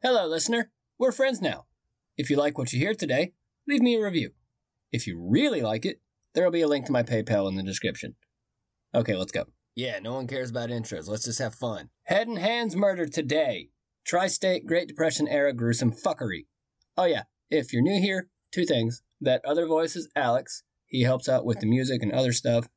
Hello, 0.00 0.28
listener. 0.28 0.70
We're 0.96 1.10
friends 1.10 1.42
now. 1.42 1.66
If 2.16 2.30
you 2.30 2.36
like 2.36 2.56
what 2.56 2.72
you 2.72 2.78
hear 2.78 2.94
today, 2.94 3.32
leave 3.66 3.82
me 3.82 3.96
a 3.96 4.04
review. 4.04 4.30
If 4.92 5.08
you 5.08 5.20
really 5.20 5.60
like 5.60 5.84
it, 5.84 6.00
there'll 6.34 6.52
be 6.52 6.60
a 6.60 6.68
link 6.68 6.86
to 6.86 6.92
my 6.92 7.02
PayPal 7.02 7.48
in 7.48 7.56
the 7.56 7.64
description. 7.64 8.14
Okay, 8.94 9.16
let's 9.16 9.32
go. 9.32 9.46
Yeah, 9.74 9.98
no 9.98 10.14
one 10.14 10.28
cares 10.28 10.50
about 10.50 10.68
intros. 10.68 11.08
Let's 11.08 11.24
just 11.24 11.40
have 11.40 11.56
fun. 11.56 11.90
Head 12.04 12.28
and 12.28 12.38
Hands 12.38 12.76
murder 12.76 13.06
today. 13.06 13.70
Tri 14.06 14.28
state 14.28 14.66
Great 14.66 14.86
Depression 14.86 15.26
era 15.26 15.52
gruesome 15.52 15.90
fuckery. 15.90 16.46
Oh, 16.96 17.06
yeah, 17.06 17.24
if 17.50 17.72
you're 17.72 17.82
new 17.82 18.00
here, 18.00 18.28
two 18.52 18.66
things. 18.66 19.02
That 19.20 19.44
other 19.44 19.66
voice 19.66 19.96
is 19.96 20.08
Alex. 20.14 20.62
He 20.86 21.02
helps 21.02 21.28
out 21.28 21.44
with 21.44 21.58
the 21.58 21.66
music 21.66 22.04
and 22.04 22.12
other 22.12 22.32
stuff. 22.32 22.68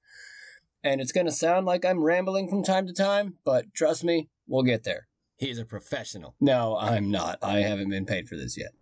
And 0.84 1.00
it's 1.00 1.12
going 1.12 1.28
to 1.28 1.32
sound 1.32 1.68
like 1.68 1.86
I'm 1.86 2.04
rambling 2.04 2.50
from 2.50 2.64
time 2.64 2.88
to 2.88 2.94
time, 2.94 3.36
but 3.46 3.72
trust 3.76 4.04
me, 4.04 4.30
we'll 4.48 4.64
get 4.64 4.86
there. 4.86 5.08
He's 5.42 5.58
a 5.58 5.66
professional. 5.66 6.36
No, 6.40 6.78
I'm 6.80 7.10
not. 7.10 7.40
I 7.42 7.62
haven't 7.62 7.90
been 7.90 8.06
paid 8.06 8.30
for 8.30 8.38
this 8.38 8.56
yet. 8.56 8.74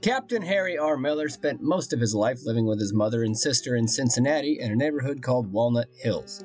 Captain 0.00 0.42
Harry 0.42 0.78
R. 0.78 0.96
Miller 0.96 1.28
spent 1.28 1.60
most 1.60 1.92
of 1.92 1.98
his 1.98 2.14
life 2.14 2.38
living 2.46 2.66
with 2.66 2.78
his 2.78 2.94
mother 2.94 3.24
and 3.24 3.36
sister 3.36 3.74
in 3.74 3.88
Cincinnati 3.88 4.60
in 4.60 4.70
a 4.70 4.76
neighborhood 4.76 5.22
called 5.22 5.50
Walnut 5.50 5.88
Hills. 5.96 6.44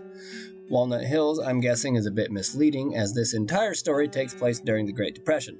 Walnut 0.69 1.03
Hills, 1.03 1.39
I'm 1.39 1.59
guessing, 1.59 1.97
is 1.97 2.07
a 2.07 2.11
bit 2.11 2.31
misleading 2.31 2.95
as 2.95 3.13
this 3.13 3.35
entire 3.35 3.75
story 3.75 4.07
takes 4.07 4.33
place 4.33 4.59
during 4.59 4.87
the 4.87 4.93
Great 4.93 5.13
Depression. 5.13 5.59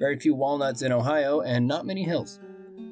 Very 0.00 0.18
few 0.18 0.34
walnuts 0.34 0.82
in 0.82 0.90
Ohio 0.90 1.42
and 1.42 1.68
not 1.68 1.86
many 1.86 2.02
hills. 2.02 2.40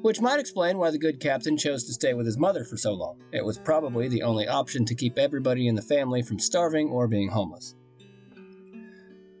Which 0.03 0.21
might 0.21 0.39
explain 0.39 0.77
why 0.77 0.91
the 0.91 0.97
good 0.97 1.19
captain 1.19 1.57
chose 1.57 1.83
to 1.83 1.93
stay 1.93 2.13
with 2.13 2.27
his 2.27 2.37
mother 2.37 2.63
for 2.63 2.77
so 2.77 2.93
long. 2.93 3.19
It 3.33 3.43
was 3.43 3.59
probably 3.59 4.07
the 4.07 4.23
only 4.23 4.47
option 4.47 4.85
to 4.85 4.95
keep 4.95 5.17
everybody 5.17 5.67
in 5.67 5.75
the 5.75 5.81
family 5.81 6.21
from 6.21 6.39
starving 6.39 6.87
or 6.87 7.09
being 7.09 7.27
homeless. 7.27 7.75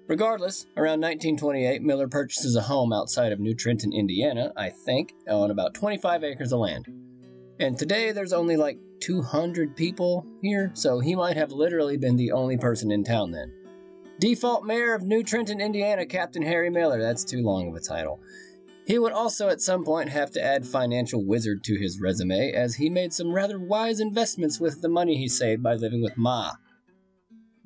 Regardless, 0.07 0.67
around 0.77 1.01
1928, 1.01 1.81
Miller 1.81 2.07
purchases 2.07 2.55
a 2.55 2.61
home 2.61 2.93
outside 2.93 3.31
of 3.31 3.39
New 3.39 3.55
Trenton, 3.55 3.91
Indiana, 3.91 4.53
I 4.55 4.69
think, 4.69 5.13
on 5.27 5.49
about 5.49 5.73
25 5.73 6.23
acres 6.23 6.51
of 6.51 6.59
land. 6.59 6.87
And 7.59 7.75
today 7.75 8.11
there's 8.11 8.33
only 8.33 8.55
like 8.55 8.77
200 8.99 9.75
people 9.75 10.23
here, 10.43 10.69
so 10.75 10.99
he 10.99 11.15
might 11.15 11.37
have 11.37 11.51
literally 11.51 11.97
been 11.97 12.17
the 12.17 12.33
only 12.33 12.55
person 12.55 12.91
in 12.91 13.03
town 13.03 13.31
then. 13.31 13.51
Default 14.19 14.63
Mayor 14.63 14.93
of 14.93 15.01
New 15.01 15.23
Trenton, 15.23 15.59
Indiana, 15.59 16.05
Captain 16.05 16.43
Harry 16.43 16.69
Miller. 16.69 17.01
That's 17.01 17.23
too 17.23 17.41
long 17.41 17.69
of 17.69 17.75
a 17.75 17.79
title. 17.79 18.19
He 18.85 18.99
would 18.99 19.11
also 19.11 19.49
at 19.49 19.61
some 19.61 19.83
point 19.83 20.09
have 20.09 20.29
to 20.31 20.43
add 20.43 20.67
financial 20.67 21.25
wizard 21.25 21.63
to 21.63 21.79
his 21.79 21.99
resume, 21.99 22.51
as 22.51 22.75
he 22.75 22.91
made 22.91 23.11
some 23.11 23.33
rather 23.33 23.57
wise 23.59 23.99
investments 23.99 24.59
with 24.59 24.81
the 24.81 24.89
money 24.89 25.17
he 25.17 25.27
saved 25.27 25.63
by 25.63 25.73
living 25.73 26.03
with 26.03 26.15
Ma. 26.15 26.51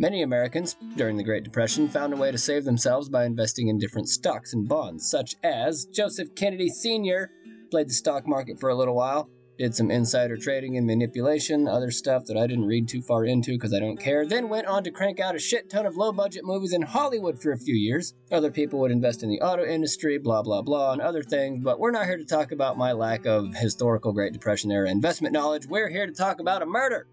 Many 0.02 0.22
Americans, 0.22 0.78
during 0.95 1.17
the 1.17 1.25
Great 1.25 1.44
Depression, 1.44 1.89
found 1.89 2.14
a 2.14 2.16
way 2.16 2.31
to 2.31 2.38
save 2.38 2.64
themselves 2.64 3.09
by 3.09 3.25
investing 3.25 3.67
in 3.67 3.78
different 3.78 4.08
stocks 4.08 4.53
and 4.53 4.66
bonds, 4.66 5.11
such 5.11 5.36
as 5.44 5.88
Joseph 5.94 6.33
Kennedy 6.36 6.69
Sr. 6.69 7.30
played 7.69 7.89
the 7.89 7.94
stock 7.94 8.25
market 8.25 8.61
for 8.61 8.69
a 8.69 8.75
little 8.75 8.95
while, 8.95 9.30
did 9.58 9.75
some 9.75 9.91
insider 9.91 10.38
trading 10.38 10.78
and 10.78 10.88
manipulation, 10.88 11.67
other 11.67 11.91
stuff 11.91 12.23
that 12.28 12.38
I 12.38 12.47
didn't 12.47 12.68
read 12.68 12.88
too 12.88 13.01
far 13.01 13.25
into 13.25 13.51
because 13.51 13.73
I 13.73 13.79
don't 13.79 14.00
care, 14.00 14.25
then 14.25 14.47
went 14.47 14.68
on 14.68 14.85
to 14.85 14.91
crank 14.91 15.19
out 15.19 15.35
a 15.35 15.40
shit 15.40 15.69
ton 15.69 15.85
of 15.85 15.97
low 15.97 16.13
budget 16.13 16.46
movies 16.46 16.72
in 16.72 16.81
Hollywood 16.81 17.41
for 17.41 17.52
a 17.52 17.59
few 17.59 17.75
years. 17.75 18.13
Other 18.31 18.52
people 18.52 18.79
would 18.79 18.91
invest 18.91 19.22
in 19.22 19.28
the 19.28 19.41
auto 19.41 19.66
industry, 19.66 20.18
blah, 20.18 20.44
blah, 20.44 20.62
blah, 20.62 20.94
and 20.94 21.02
other 21.02 21.23
things, 21.23 21.62
but 21.62 21.78
we're 21.78 21.91
not 21.91 22.06
here 22.06 22.18
to 22.18 22.23
talk 22.23 22.53
about 22.53 22.78
my 22.78 22.94
lack 22.94 23.25
of 23.25 23.53
historical 23.53 24.13
Great 24.13 24.31
Depression 24.31 24.72
era 24.72 24.90
investment 24.90 25.34
knowledge. 25.34 25.68
We're 25.68 25.90
here 25.90 26.07
to 26.07 26.13
talk 26.13 26.40
about 26.40 26.62
a 26.62 26.66
murder. 26.66 27.06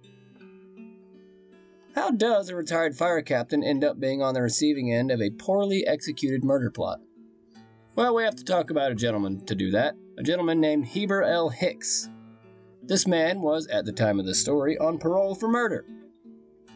How 1.97 2.11
does 2.11 2.51
a 2.51 2.55
retired 2.55 2.95
fire 2.95 3.23
captain 3.23 3.65
end 3.65 3.83
up 3.83 3.99
being 3.99 4.21
on 4.21 4.35
the 4.35 4.43
receiving 4.43 4.93
end 4.93 5.11
of 5.11 5.23
a 5.23 5.31
poorly 5.31 5.87
executed 5.87 6.45
murder 6.45 6.71
plot? 6.71 7.01
Well, 7.95 8.15
we 8.15 8.23
have 8.23 8.37
to 8.37 8.45
talk 8.45 8.71
about 8.71 8.93
a 8.93 8.95
gentleman 8.95 9.47
to 9.47 9.55
do 9.55 9.71
that. 9.71 9.95
A 10.19 10.23
gentleman 10.23 10.61
named 10.61 10.85
Heber 10.85 11.23
L. 11.23 11.49
Hicks. 11.49 12.11
This 12.83 13.07
man 13.07 13.41
was, 13.41 13.67
at 13.69 13.87
the 13.87 13.93
time 13.93 14.21
of 14.21 14.27
the 14.27 14.35
story, 14.35 14.77
on 14.77 14.99
parole 14.99 15.35
for 15.35 15.49
murder. 15.49 15.87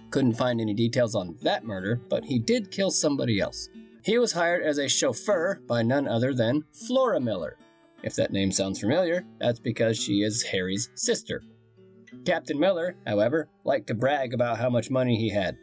Couldn't 0.08 0.38
find 0.38 0.58
any 0.58 0.72
details 0.72 1.14
on 1.14 1.36
that 1.42 1.66
murder, 1.66 2.00
but 2.08 2.24
he 2.24 2.38
did 2.38 2.70
kill 2.70 2.90
somebody 2.90 3.40
else. 3.40 3.68
He 4.02 4.16
was 4.16 4.32
hired 4.32 4.62
as 4.62 4.78
a 4.78 4.88
chauffeur 4.88 5.60
by 5.68 5.82
none 5.82 6.08
other 6.08 6.32
than 6.32 6.64
Flora 6.72 7.20
Miller. 7.20 7.58
If 8.02 8.14
that 8.16 8.32
name 8.32 8.50
sounds 8.50 8.80
familiar, 8.80 9.26
that's 9.38 9.60
because 9.60 10.02
she 10.02 10.22
is 10.22 10.42
Harry's 10.44 10.88
sister. 10.94 11.42
Captain 12.24 12.58
Miller, 12.58 12.96
however, 13.06 13.48
liked 13.64 13.86
to 13.88 13.94
brag 13.94 14.34
about 14.34 14.58
how 14.58 14.70
much 14.70 14.90
money 14.90 15.16
he 15.16 15.30
had. 15.30 15.56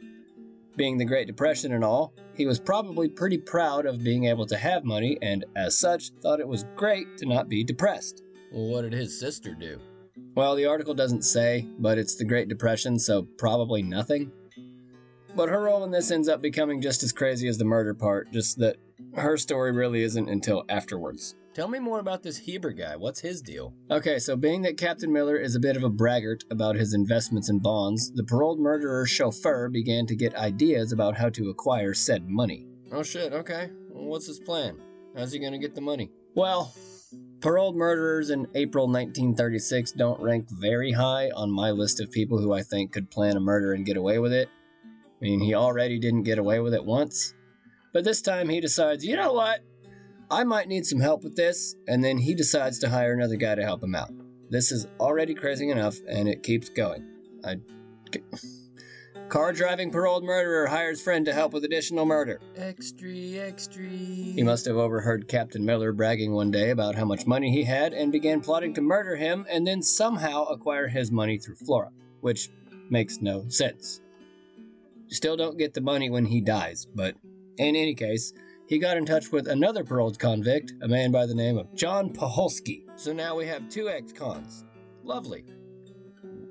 Being 0.76 0.98
the 0.98 1.06
Great 1.06 1.28
Depression 1.28 1.74
and 1.74 1.84
all, 1.84 2.14
he 2.36 2.46
was 2.46 2.60
probably 2.60 3.10
pretty 3.10 3.38
proud 3.38 3.86
of 3.86 4.04
being 4.04 4.26
able 4.26 4.46
to 4.46 4.58
have 4.58 4.84
money 4.84 5.18
and, 5.22 5.44
as 5.56 5.78
such, 5.78 6.12
thought 6.22 6.40
it 6.40 6.48
was 6.48 6.66
great 6.76 7.18
to 7.18 7.26
not 7.26 7.50
be 7.50 7.64
depressed. 7.64 8.22
Well, 8.52 8.68
what 8.68 8.84
did 8.84 8.94
his 8.94 9.20
sister 9.20 9.54
do? 9.54 9.80
Well, 10.36 10.56
the 10.56 10.68
article 10.68 10.94
doesn't 10.94 11.24
say, 11.24 11.68
but 11.80 11.98
it's 11.98 12.16
the 12.16 12.26
Great 12.26 12.48
Depression, 12.48 13.00
so 13.00 13.24
probably 13.38 13.82
nothing. 13.82 14.32
But 15.36 15.50
her 15.50 15.64
role 15.64 15.84
in 15.84 15.92
this 15.92 16.12
ends 16.12 16.30
up 16.30 16.42
becoming 16.42 16.82
just 16.82 17.02
as 17.04 17.12
crazy 17.12 17.48
as 17.48 17.58
the 17.58 17.66
murder 17.66 17.94
part, 17.94 18.32
just 18.32 18.60
that 18.60 18.78
her 19.16 19.38
story 19.38 19.72
really 19.72 20.04
isn't 20.04 20.30
until 20.30 20.64
afterwards. 20.70 21.36
Tell 21.58 21.68
me 21.68 21.80
more 21.80 21.98
about 21.98 22.22
this 22.22 22.38
Heber 22.38 22.72
guy. 22.72 22.96
What's 22.96 23.20
his 23.20 23.42
deal? 23.42 23.74
Okay, 23.90 24.20
so 24.20 24.36
being 24.36 24.62
that 24.62 24.78
Captain 24.78 25.12
Miller 25.12 25.38
is 25.38 25.56
a 25.56 25.60
bit 25.60 25.76
of 25.76 25.84
a 25.84 25.90
braggart 25.90 26.44
about 26.52 26.76
his 26.76 26.94
investments 26.94 27.50
in 27.50 27.58
bonds, 27.58 28.12
the 28.14 28.24
paroled 28.24 28.60
murderer's 28.60 29.10
chauffeur 29.10 29.68
began 29.68 30.06
to 30.06 30.16
get 30.16 30.36
ideas 30.36 30.92
about 30.92 31.18
how 31.18 31.30
to 31.30 31.50
acquire 31.50 31.96
said 31.96 32.30
money. 32.30 32.68
Oh 32.92 33.02
shit, 33.02 33.34
okay. 33.34 33.72
What's 33.90 34.28
his 34.28 34.40
plan? 34.40 34.78
How's 35.18 35.32
he 35.32 35.40
gonna 35.40 35.58
get 35.58 35.74
the 35.74 35.82
money? 35.82 36.12
Well, 36.36 36.76
paroled 37.42 37.76
murderers 37.76 38.30
in 38.30 38.46
April 38.54 38.86
1936 38.86 39.94
don't 39.94 40.22
rank 40.22 40.46
very 40.52 40.92
high 40.92 41.32
on 41.32 41.50
my 41.50 41.72
list 41.72 42.00
of 42.00 42.12
people 42.12 42.38
who 42.38 42.54
I 42.54 42.62
think 42.62 42.94
could 42.94 43.10
plan 43.10 43.36
a 43.36 43.40
murder 43.40 43.74
and 43.74 43.84
get 43.84 43.98
away 43.98 44.20
with 44.20 44.32
it. 44.32 44.48
I 44.86 45.26
mean, 45.26 45.40
he 45.40 45.56
already 45.56 45.98
didn't 45.98 46.22
get 46.22 46.38
away 46.38 46.60
with 46.60 46.76
it 46.76 46.86
once. 46.86 47.34
But 47.94 48.04
this 48.04 48.22
time 48.22 48.48
he 48.48 48.62
decides, 48.62 49.04
you 49.04 49.16
know 49.16 49.34
what? 49.34 49.62
I 50.30 50.44
might 50.44 50.68
need 50.68 50.86
some 50.86 51.00
help 51.00 51.24
with 51.24 51.36
this, 51.36 51.76
and 51.88 52.04
then 52.04 52.18
he 52.18 52.36
decides 52.36 52.80
to 52.80 52.90
hire 52.90 53.14
another 53.14 53.38
guy 53.38 53.56
to 53.56 53.64
help 53.64 53.82
him 53.82 53.96
out. 53.96 54.12
This 54.50 54.72
is 54.72 54.88
already 55.00 55.34
crazy 55.34 55.70
enough, 55.70 55.98
and 56.08 56.28
it 56.28 56.44
keeps 56.44 56.70
going. 56.70 57.06
I. 57.44 57.58
Car 59.30 59.52
driving 59.52 59.92
paroled 59.92 60.24
murderer 60.24 60.68
hires 60.68 61.02
friend 61.02 61.26
to 61.26 61.34
help 61.34 61.52
with 61.52 61.66
additional 61.66 62.06
murder. 62.06 62.40
Extra, 62.56 63.12
extra. 63.12 63.84
He 63.84 64.42
must 64.42 64.66
have 64.66 64.78
overheard 64.78 65.28
Captain 65.28 65.66
Miller 65.66 65.92
bragging 65.92 66.32
one 66.32 66.50
day 66.50 66.70
about 66.70 66.96
how 66.96 67.04
much 67.04 67.28
money 67.28 67.52
he 67.52 67.64
had 67.64 67.94
and 67.94 68.10
began 68.10 68.40
plotting 68.40 68.74
to 68.76 68.82
murder 68.82 69.18
him 69.18 69.46
and 69.50 69.68
then 69.68 69.82
somehow 69.82 70.46
acquire 70.46 70.88
his 70.88 71.12
money 71.12 71.38
through 71.38 71.56
Flora, 71.56 71.92
which 72.22 72.50
makes 72.90 73.22
no 73.22 73.44
sense. 73.50 74.00
Still 75.10 75.36
don't 75.36 75.58
get 75.58 75.74
the 75.74 75.82
money 75.82 76.10
when 76.10 76.26
he 76.26 76.40
dies, 76.40 76.88
but 76.96 77.16
in 77.58 77.76
any 77.76 77.96
case, 77.96 78.32
he 78.68 78.78
got 78.78 78.98
in 78.98 79.06
touch 79.06 79.32
with 79.32 79.48
another 79.48 79.84
paroled 79.84 80.20
convict, 80.20 80.74
a 80.82 80.88
man 80.88 81.12
by 81.12 81.26
the 81.26 81.34
name 81.34 81.58
of 81.58 81.74
John 81.74 82.10
Paholsky. 82.10 82.84
So 82.96 83.14
now 83.14 83.36
we 83.36 83.48
have 83.48 83.70
two 83.70 83.90
ex 83.90 84.12
cons. 84.12 84.66
Lovely. 85.04 85.46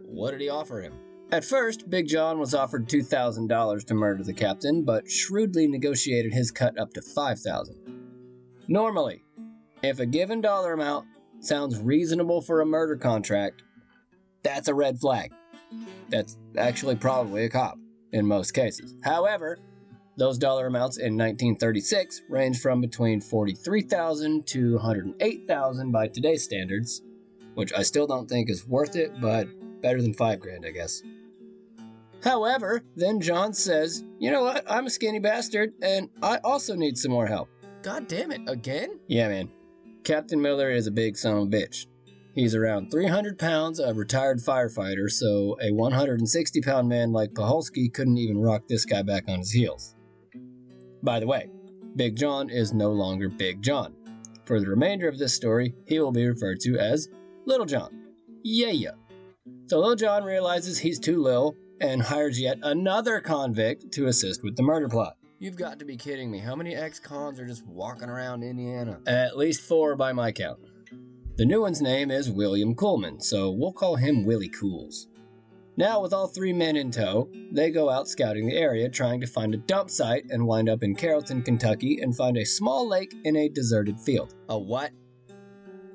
What 0.06 0.30
did 0.30 0.40
he 0.40 0.48
offer 0.48 0.80
him? 0.80 0.94
At 1.30 1.44
first, 1.44 1.90
Big 1.90 2.08
John 2.08 2.38
was 2.38 2.54
offered 2.54 2.88
$2,000 2.88 3.86
to 3.86 3.94
murder 3.94 4.22
the 4.22 4.32
captain, 4.32 4.82
but 4.82 5.10
shrewdly 5.10 5.66
negotiated 5.66 6.32
his 6.32 6.50
cut 6.50 6.78
up 6.78 6.92
to 6.94 7.02
5000 7.02 7.76
Normally, 8.68 9.22
if 9.82 10.00
a 10.00 10.06
given 10.06 10.40
dollar 10.40 10.72
amount 10.72 11.06
sounds 11.40 11.78
reasonable 11.78 12.40
for 12.40 12.60
a 12.60 12.66
murder 12.66 12.96
contract, 12.96 13.62
that's 14.42 14.68
a 14.68 14.74
red 14.74 14.98
flag. 14.98 15.32
That's 16.08 16.38
actually 16.56 16.96
probably 16.96 17.44
a 17.44 17.50
cop 17.50 17.76
in 18.12 18.24
most 18.24 18.52
cases. 18.52 18.96
However, 19.02 19.58
those 20.16 20.38
dollar 20.38 20.66
amounts 20.66 20.96
in 20.96 21.16
1936 21.16 22.22
range 22.28 22.60
from 22.60 22.80
between 22.80 23.20
43,000 23.20 24.46
to 24.46 24.74
108,000 24.74 25.92
by 25.92 26.08
today's 26.08 26.42
standards, 26.42 27.02
which 27.54 27.72
I 27.72 27.82
still 27.82 28.06
don't 28.06 28.28
think 28.28 28.50
is 28.50 28.66
worth 28.66 28.96
it, 28.96 29.12
but 29.20 29.48
better 29.82 30.00
than 30.00 30.14
5 30.14 30.40
grand, 30.40 30.64
I 30.66 30.70
guess. 30.70 31.02
However, 32.22 32.82
then 32.96 33.20
John 33.20 33.52
says, 33.52 34.04
"You 34.18 34.30
know 34.30 34.42
what? 34.42 34.64
I'm 34.70 34.86
a 34.86 34.90
skinny 34.90 35.18
bastard 35.18 35.74
and 35.82 36.08
I 36.22 36.38
also 36.38 36.74
need 36.74 36.96
some 36.96 37.12
more 37.12 37.26
help." 37.26 37.48
God 37.82 38.08
damn 38.08 38.32
it, 38.32 38.40
again? 38.46 38.98
Yeah, 39.06 39.28
man. 39.28 39.50
Captain 40.02 40.40
Miller 40.40 40.70
is 40.70 40.86
a 40.86 40.90
big 40.90 41.16
son 41.16 41.36
of 41.36 41.42
a 41.44 41.46
bitch. 41.46 41.86
He's 42.34 42.54
around 42.54 42.90
300 42.90 43.38
pounds, 43.38 43.80
a 43.80 43.94
retired 43.94 44.38
firefighter, 44.38 45.10
so 45.10 45.56
a 45.60 45.72
160 45.72 46.60
pound 46.60 46.88
man 46.88 47.10
like 47.10 47.32
Paholsky 47.32 47.92
couldn't 47.92 48.18
even 48.18 48.38
rock 48.38 48.68
this 48.68 48.84
guy 48.84 49.02
back 49.02 49.24
on 49.28 49.38
his 49.38 49.52
heels. 49.52 49.95
By 51.06 51.20
the 51.20 51.26
way, 51.28 51.48
Big 51.94 52.16
John 52.16 52.50
is 52.50 52.72
no 52.74 52.90
longer 52.90 53.28
Big 53.28 53.62
John. 53.62 53.94
For 54.44 54.58
the 54.58 54.66
remainder 54.66 55.08
of 55.08 55.18
this 55.18 55.32
story, 55.32 55.72
he 55.86 56.00
will 56.00 56.10
be 56.10 56.26
referred 56.26 56.58
to 56.62 56.78
as 56.78 57.08
Little 57.44 57.64
John. 57.64 58.08
Yeah, 58.42 58.72
yeah. 58.72 58.90
So 59.68 59.78
Little 59.78 59.94
John 59.94 60.24
realizes 60.24 60.80
he's 60.80 60.98
too 60.98 61.22
little 61.22 61.54
and 61.80 62.02
hires 62.02 62.40
yet 62.40 62.58
another 62.64 63.20
convict 63.20 63.92
to 63.92 64.08
assist 64.08 64.42
with 64.42 64.56
the 64.56 64.64
murder 64.64 64.88
plot. 64.88 65.16
You've 65.38 65.54
got 65.54 65.78
to 65.78 65.84
be 65.84 65.96
kidding 65.96 66.28
me. 66.28 66.40
How 66.40 66.56
many 66.56 66.74
ex 66.74 66.98
cons 66.98 67.38
are 67.38 67.46
just 67.46 67.64
walking 67.64 68.08
around 68.08 68.42
Indiana? 68.42 68.98
At 69.06 69.36
least 69.36 69.60
four 69.60 69.94
by 69.94 70.12
my 70.12 70.32
count. 70.32 70.58
The 71.36 71.46
new 71.46 71.60
one's 71.60 71.80
name 71.80 72.10
is 72.10 72.32
William 72.32 72.74
Coolman, 72.74 73.22
so 73.22 73.52
we'll 73.52 73.72
call 73.72 73.94
him 73.94 74.24
Willie 74.24 74.48
Cools. 74.48 75.06
Now, 75.78 76.00
with 76.00 76.14
all 76.14 76.26
three 76.26 76.54
men 76.54 76.76
in 76.76 76.90
tow, 76.90 77.28
they 77.52 77.70
go 77.70 77.90
out 77.90 78.08
scouting 78.08 78.46
the 78.46 78.56
area 78.56 78.88
trying 78.88 79.20
to 79.20 79.26
find 79.26 79.52
a 79.52 79.58
dump 79.58 79.90
site 79.90 80.24
and 80.30 80.46
wind 80.46 80.70
up 80.70 80.82
in 80.82 80.94
Carrollton, 80.94 81.42
Kentucky 81.42 82.00
and 82.00 82.16
find 82.16 82.38
a 82.38 82.46
small 82.46 82.88
lake 82.88 83.14
in 83.24 83.36
a 83.36 83.50
deserted 83.50 84.00
field. 84.00 84.34
A 84.48 84.58
what? 84.58 84.90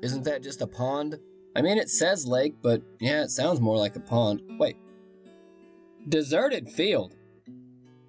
Isn't 0.00 0.24
that 0.24 0.42
just 0.42 0.62
a 0.62 0.68
pond? 0.68 1.18
I 1.56 1.62
mean, 1.62 1.78
it 1.78 1.90
says 1.90 2.26
lake, 2.26 2.54
but 2.62 2.82
yeah, 3.00 3.24
it 3.24 3.30
sounds 3.30 3.60
more 3.60 3.76
like 3.76 3.96
a 3.96 4.00
pond. 4.00 4.42
Wait. 4.58 4.76
Deserted 6.08 6.68
field? 6.68 7.16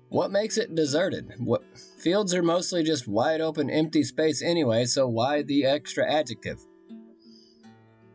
What 0.10 0.32
makes 0.32 0.60
it 0.60 0.76
deserted? 0.76 1.34
What 1.40 1.64
fields 1.98 2.36
are 2.36 2.44
mostly 2.44 2.84
just 2.84 3.08
wide 3.08 3.42
open 3.42 3.72
empty 3.72 4.04
space 4.04 4.44
anyway, 4.44 4.86
so 4.86 5.08
why 5.08 5.42
the 5.42 5.66
extra 5.66 6.10
adjective? 6.10 6.64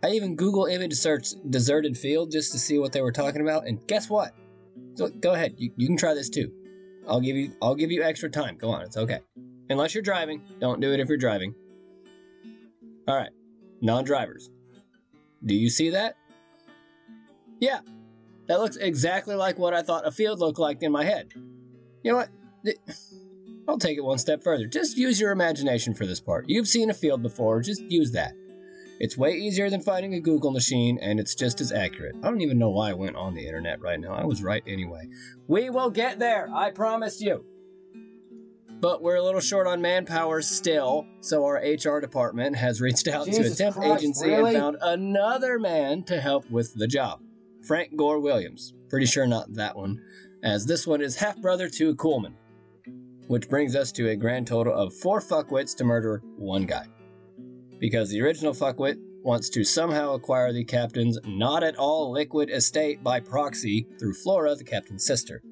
I 0.02 0.10
even 0.10 0.36
Google 0.36 0.66
image 0.66 0.94
searched 0.94 1.50
deserted 1.50 1.96
field 1.96 2.30
just 2.30 2.52
to 2.52 2.58
see 2.58 2.78
what 2.78 2.92
they 2.92 3.00
were 3.00 3.12
talking 3.12 3.40
about, 3.40 3.66
and 3.66 3.84
guess 3.86 4.08
what? 4.08 4.34
So, 4.94 5.08
go 5.08 5.32
ahead, 5.32 5.54
you, 5.56 5.72
you 5.76 5.86
can 5.86 5.96
try 5.96 6.14
this 6.14 6.28
too. 6.30 6.52
I'll 7.08 7.20
give 7.20 7.36
you 7.36 7.52
I'll 7.62 7.74
give 7.74 7.90
you 7.90 8.02
extra 8.02 8.30
time. 8.30 8.56
Go 8.56 8.70
on, 8.70 8.82
it's 8.82 8.96
okay. 8.96 9.20
Unless 9.70 9.94
you're 9.94 10.02
driving, 10.02 10.42
don't 10.60 10.80
do 10.80 10.92
it 10.92 11.00
if 11.00 11.08
you're 11.08 11.18
driving. 11.18 11.54
All 13.06 13.16
right, 13.16 13.30
non-drivers. 13.80 14.50
Do 15.44 15.54
you 15.54 15.70
see 15.70 15.90
that? 15.90 16.16
Yeah, 17.60 17.80
that 18.46 18.60
looks 18.60 18.76
exactly 18.76 19.34
like 19.34 19.58
what 19.58 19.74
I 19.74 19.82
thought 19.82 20.06
a 20.06 20.12
field 20.12 20.38
looked 20.40 20.58
like 20.58 20.82
in 20.82 20.92
my 20.92 21.04
head. 21.04 21.32
You 22.02 22.12
know 22.12 22.16
what? 22.16 22.28
I'll 23.66 23.78
take 23.78 23.98
it 23.98 24.04
one 24.04 24.18
step 24.18 24.42
further. 24.42 24.66
Just 24.66 24.96
use 24.96 25.20
your 25.20 25.30
imagination 25.30 25.94
for 25.94 26.06
this 26.06 26.20
part. 26.20 26.46
You've 26.48 26.68
seen 26.68 26.90
a 26.90 26.94
field 26.94 27.22
before, 27.22 27.60
just 27.60 27.82
use 27.82 28.12
that. 28.12 28.32
It's 29.00 29.16
way 29.16 29.34
easier 29.34 29.70
than 29.70 29.80
finding 29.80 30.14
a 30.14 30.20
Google 30.20 30.50
machine, 30.50 30.98
and 31.00 31.20
it's 31.20 31.36
just 31.36 31.60
as 31.60 31.70
accurate. 31.70 32.16
I 32.22 32.28
don't 32.28 32.40
even 32.40 32.58
know 32.58 32.70
why 32.70 32.90
I 32.90 32.94
went 32.94 33.14
on 33.14 33.34
the 33.34 33.46
internet 33.46 33.80
right 33.80 34.00
now. 34.00 34.12
I 34.12 34.24
was 34.24 34.42
right 34.42 34.62
anyway. 34.66 35.08
We 35.46 35.70
will 35.70 35.90
get 35.90 36.18
there, 36.18 36.48
I 36.52 36.72
promise 36.72 37.20
you. 37.20 37.44
But 38.80 39.02
we're 39.02 39.16
a 39.16 39.22
little 39.22 39.40
short 39.40 39.66
on 39.68 39.80
manpower 39.80 40.42
still, 40.42 41.06
so 41.20 41.44
our 41.44 41.56
HR 41.56 42.00
department 42.00 42.56
has 42.56 42.80
reached 42.80 43.06
out 43.08 43.26
Jesus 43.26 43.56
to 43.56 43.64
a 43.64 43.66
temp 43.66 43.76
Christ, 43.76 44.02
agency 44.02 44.28
really? 44.28 44.54
and 44.54 44.62
found 44.62 44.76
another 44.82 45.58
man 45.60 46.02
to 46.04 46.20
help 46.20 46.48
with 46.50 46.74
the 46.74 46.86
job 46.86 47.20
Frank 47.66 47.96
Gore 47.96 48.20
Williams. 48.20 48.74
Pretty 48.88 49.06
sure 49.06 49.26
not 49.26 49.52
that 49.54 49.76
one, 49.76 50.00
as 50.42 50.66
this 50.66 50.86
one 50.86 51.00
is 51.00 51.16
half 51.16 51.40
brother 51.40 51.68
to 51.68 51.94
Coolman. 51.96 52.34
Which 53.28 53.48
brings 53.48 53.76
us 53.76 53.92
to 53.92 54.08
a 54.08 54.16
grand 54.16 54.46
total 54.46 54.74
of 54.74 54.94
four 54.94 55.20
fuckwits 55.20 55.76
to 55.76 55.84
murder 55.84 56.22
one 56.36 56.64
guy 56.64 56.86
because 57.78 58.10
the 58.10 58.20
original 58.20 58.52
fuckwit 58.52 58.96
wants 59.22 59.48
to 59.50 59.64
somehow 59.64 60.14
acquire 60.14 60.52
the 60.52 60.64
captain's 60.64 61.18
not 61.24 61.62
at 61.62 61.76
all 61.76 62.12
liquid 62.12 62.50
estate 62.50 63.02
by 63.02 63.20
proxy 63.20 63.86
through 63.98 64.14
Flora, 64.14 64.54
the 64.54 64.64
captain's 64.64 65.04
sister. 65.04 65.42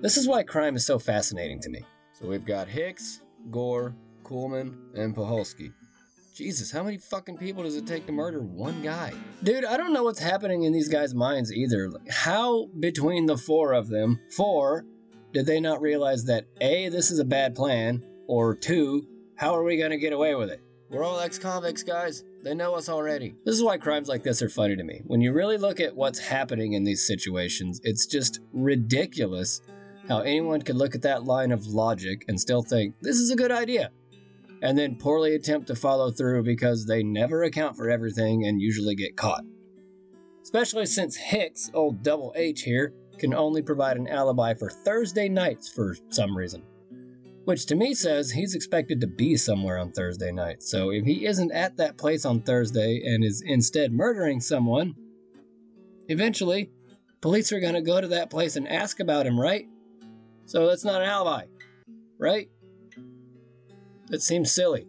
This 0.00 0.16
is 0.16 0.28
why 0.28 0.42
crime 0.42 0.76
is 0.76 0.86
so 0.86 0.98
fascinating 0.98 1.60
to 1.60 1.70
me. 1.70 1.82
So 2.12 2.26
we've 2.26 2.44
got 2.44 2.68
Hicks, 2.68 3.20
Gore, 3.50 3.94
Coolman, 4.22 4.76
and 4.94 5.14
Paholski. 5.14 5.72
Jesus, 6.34 6.70
how 6.70 6.84
many 6.84 6.98
fucking 6.98 7.36
people 7.36 7.64
does 7.64 7.76
it 7.76 7.86
take 7.86 8.06
to 8.06 8.12
murder 8.12 8.40
one 8.40 8.80
guy? 8.80 9.12
Dude, 9.42 9.64
I 9.64 9.76
don't 9.76 9.92
know 9.92 10.04
what's 10.04 10.20
happening 10.20 10.62
in 10.62 10.72
these 10.72 10.88
guys' 10.88 11.14
minds 11.14 11.52
either. 11.52 11.90
How, 12.08 12.66
between 12.78 13.26
the 13.26 13.36
four 13.36 13.72
of 13.72 13.88
them, 13.88 14.20
four, 14.36 14.84
did 15.32 15.46
they 15.46 15.58
not 15.58 15.80
realize 15.80 16.24
that 16.26 16.46
A, 16.60 16.88
this 16.90 17.10
is 17.10 17.18
a 17.18 17.24
bad 17.24 17.56
plan, 17.56 18.04
or 18.28 18.54
two, 18.54 19.06
how 19.34 19.54
are 19.54 19.64
we 19.64 19.76
to 19.76 19.96
get 19.96 20.12
away 20.12 20.36
with 20.36 20.50
it? 20.50 20.62
We're 20.90 21.04
all 21.04 21.20
ex 21.20 21.38
convicts, 21.38 21.82
guys. 21.82 22.24
They 22.42 22.54
know 22.54 22.74
us 22.74 22.88
already. 22.88 23.34
This 23.44 23.54
is 23.54 23.62
why 23.62 23.76
crimes 23.76 24.08
like 24.08 24.22
this 24.22 24.40
are 24.40 24.48
funny 24.48 24.74
to 24.74 24.82
me. 24.82 25.02
When 25.06 25.20
you 25.20 25.34
really 25.34 25.58
look 25.58 25.80
at 25.80 25.94
what's 25.94 26.18
happening 26.18 26.72
in 26.72 26.84
these 26.84 27.06
situations, 27.06 27.78
it's 27.84 28.06
just 28.06 28.40
ridiculous 28.54 29.60
how 30.08 30.20
anyone 30.20 30.62
could 30.62 30.76
look 30.76 30.94
at 30.94 31.02
that 31.02 31.24
line 31.24 31.52
of 31.52 31.66
logic 31.66 32.24
and 32.28 32.40
still 32.40 32.62
think, 32.62 32.94
this 33.02 33.18
is 33.18 33.30
a 33.30 33.36
good 33.36 33.52
idea, 33.52 33.90
and 34.62 34.78
then 34.78 34.96
poorly 34.96 35.34
attempt 35.34 35.66
to 35.66 35.76
follow 35.76 36.10
through 36.10 36.42
because 36.42 36.86
they 36.86 37.02
never 37.02 37.42
account 37.42 37.76
for 37.76 37.90
everything 37.90 38.46
and 38.46 38.58
usually 38.58 38.94
get 38.94 39.14
caught. 39.14 39.44
Especially 40.42 40.86
since 40.86 41.16
Hicks, 41.16 41.70
old 41.74 42.02
double 42.02 42.32
H 42.34 42.62
here, 42.62 42.94
can 43.18 43.34
only 43.34 43.60
provide 43.60 43.98
an 43.98 44.08
alibi 44.08 44.54
for 44.54 44.70
Thursday 44.70 45.28
nights 45.28 45.70
for 45.70 45.96
some 46.08 46.34
reason 46.34 46.62
which 47.48 47.64
to 47.64 47.74
me 47.74 47.94
says 47.94 48.30
he's 48.30 48.54
expected 48.54 49.00
to 49.00 49.06
be 49.06 49.34
somewhere 49.34 49.78
on 49.78 49.90
Thursday 49.90 50.30
night. 50.30 50.62
So 50.62 50.90
if 50.90 51.06
he 51.06 51.24
isn't 51.24 51.50
at 51.50 51.78
that 51.78 51.96
place 51.96 52.26
on 52.26 52.42
Thursday 52.42 53.00
and 53.02 53.24
is 53.24 53.40
instead 53.40 53.90
murdering 53.90 54.38
someone, 54.38 54.94
eventually 56.08 56.70
police 57.22 57.50
are 57.50 57.58
going 57.58 57.72
to 57.72 57.80
go 57.80 58.02
to 58.02 58.08
that 58.08 58.28
place 58.28 58.56
and 58.56 58.68
ask 58.68 59.00
about 59.00 59.26
him, 59.26 59.40
right? 59.40 59.64
So 60.44 60.66
that's 60.66 60.84
not 60.84 61.00
an 61.00 61.08
alibi, 61.08 61.44
right? 62.18 62.50
That 64.08 64.20
seems 64.20 64.52
silly. 64.52 64.86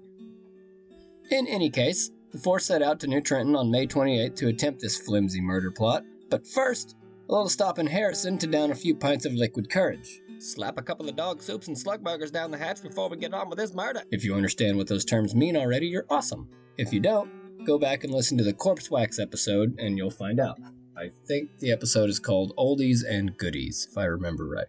In 1.32 1.48
any 1.48 1.70
case, 1.70 2.12
the 2.34 2.40
four 2.40 2.60
set 2.60 2.82
out 2.82 3.00
to 3.00 3.08
New 3.08 3.22
Trenton 3.22 3.56
on 3.56 3.72
May 3.72 3.88
28th 3.88 4.36
to 4.36 4.50
attempt 4.50 4.82
this 4.82 4.98
flimsy 4.98 5.40
murder 5.40 5.72
plot. 5.72 6.04
But 6.30 6.46
first, 6.46 6.98
a 7.30 7.32
little 7.32 7.48
stop 7.48 7.80
in 7.80 7.88
Harrison 7.88 8.38
to 8.40 8.48
down 8.48 8.72
a 8.72 8.76
few 8.76 8.96
pints 8.96 9.24
of 9.24 9.32
liquid 9.32 9.70
courage. 9.70 10.20
Slap 10.40 10.78
a 10.78 10.82
couple 10.82 11.10
of 11.10 11.18
dog 11.18 11.42
soups 11.42 11.68
and 11.68 11.78
slug 11.78 12.02
burgers 12.02 12.32
down 12.32 12.50
the 12.50 12.58
hatch 12.58 12.82
before 12.82 13.10
we 13.10 13.18
get 13.18 13.34
on 13.34 13.50
with 13.50 13.60
this 13.60 13.74
murder. 13.74 14.04
If 14.10 14.24
you 14.24 14.36
understand 14.36 14.78
what 14.78 14.88
those 14.88 15.04
terms 15.04 15.36
mean 15.36 15.58
already, 15.58 15.88
you're 15.88 16.06
awesome. 16.10 16.48
If 16.78 16.94
you 16.94 17.02
don't, 17.02 17.66
go 17.66 17.78
back 17.78 18.06
and 18.06 18.14
listen 18.14 18.38
to 18.38 18.44
the 18.46 18.54
Corpse 18.54 18.90
Wax 18.90 19.20
episode 19.20 19.78
and 19.80 19.98
you'll 19.98 20.10
find 20.10 20.40
out. 20.40 20.58
I 20.98 21.12
think 21.28 21.50
the 21.60 21.72
episode 21.72 22.10
is 22.10 22.20
called 22.20 22.54
Oldies 22.58 23.04
and 23.08 23.38
Goodies, 23.38 23.86
if 23.92 23.98
I 23.98 24.06
remember 24.06 24.48
right. 24.48 24.68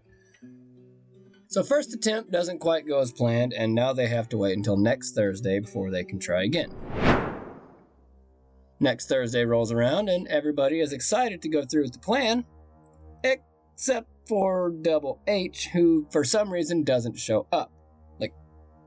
So, 1.47 1.63
first 1.63 1.95
attempt 1.95 2.31
doesn't 2.31 2.61
quite 2.61 2.87
go 2.87 3.01
as 3.01 3.11
planned, 3.11 3.53
and 3.53 3.75
now 3.75 3.93
they 3.93 4.07
have 4.07 4.29
to 4.29 4.39
wait 4.39 4.57
until 4.57 4.77
next 4.77 5.17
Thursday 5.17 5.59
before 5.59 5.91
they 5.91 6.05
can 6.05 6.21
try 6.21 6.45
again. 6.45 6.71
Next 8.79 9.09
Thursday 9.09 9.45
rolls 9.45 9.73
around, 9.73 10.09
and 10.09 10.29
everybody 10.29 10.81
is 10.81 10.93
excited 10.93 11.43
to 11.43 11.49
go 11.49 11.65
through 11.65 11.83
with 11.83 11.93
the 11.95 11.99
plan, 11.99 12.45
except 13.81 14.11
for 14.29 14.71
Double 14.83 15.23
H, 15.27 15.69
who 15.69 16.07
for 16.11 16.23
some 16.23 16.53
reason 16.53 16.85
doesn't 16.85 17.19
show 17.19 17.47
up. 17.51 17.73
Like, 18.21 18.35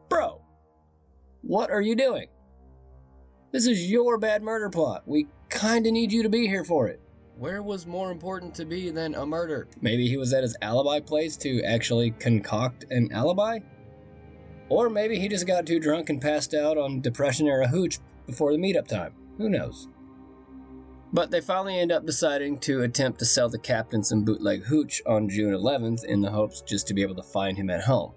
bro, 0.08 0.40
what 1.42 1.72
are 1.72 1.82
you 1.82 1.96
doing? 1.96 2.28
This 3.52 3.66
is 3.66 3.90
your 3.90 4.20
bad 4.20 4.44
murder 4.44 4.70
plot. 4.70 5.02
We 5.08 5.30
kinda 5.50 5.90
need 5.90 6.12
you 6.12 6.22
to 6.22 6.30
be 6.30 6.46
here 6.46 6.64
for 6.64 6.90
it. 6.90 7.02
Where 7.40 7.64
was 7.64 7.88
more 7.88 8.12
important 8.12 8.54
to 8.54 8.66
be 8.66 8.92
than 8.92 9.16
a 9.16 9.26
murder? 9.26 9.68
Maybe 9.82 10.08
he 10.08 10.18
was 10.18 10.32
at 10.32 10.44
his 10.44 10.56
alibi 10.62 11.00
place 11.00 11.38
to 11.38 11.64
actually 11.64 12.12
concoct 12.12 12.86
an 12.92 13.12
alibi? 13.12 13.62
Or 14.70 14.92
maybe 14.92 15.18
he 15.18 15.28
just 15.28 15.48
got 15.48 15.66
too 15.66 15.80
drunk 15.80 16.12
and 16.12 16.22
passed 16.22 16.54
out 16.54 16.78
on 16.78 17.02
Depression 17.02 17.48
era 17.48 17.68
hooch 17.68 17.98
before 18.28 18.52
the 18.52 18.60
meetup 18.60 18.88
time. 18.88 19.16
Who 19.40 19.50
knows? 19.50 19.88
But 21.14 21.30
they 21.30 21.42
finally 21.42 21.80
end 21.80 21.92
up 21.92 22.08
deciding 22.08 22.58
to 22.62 22.82
attempt 22.82 23.20
to 23.20 23.26
sell 23.26 23.48
the 23.48 23.60
captain 23.60 24.04
some 24.04 24.26
bootleg 24.26 24.64
hooch 24.64 25.00
on 25.06 25.30
June 25.30 25.54
11th 25.54 26.04
in 26.06 26.22
the 26.22 26.32
hopes 26.32 26.62
just 26.62 26.88
to 26.88 26.96
be 26.96 27.04
able 27.04 27.16
to 27.16 27.24
find 27.24 27.56
him 27.56 27.70
at 27.70 27.84
home. 27.84 28.14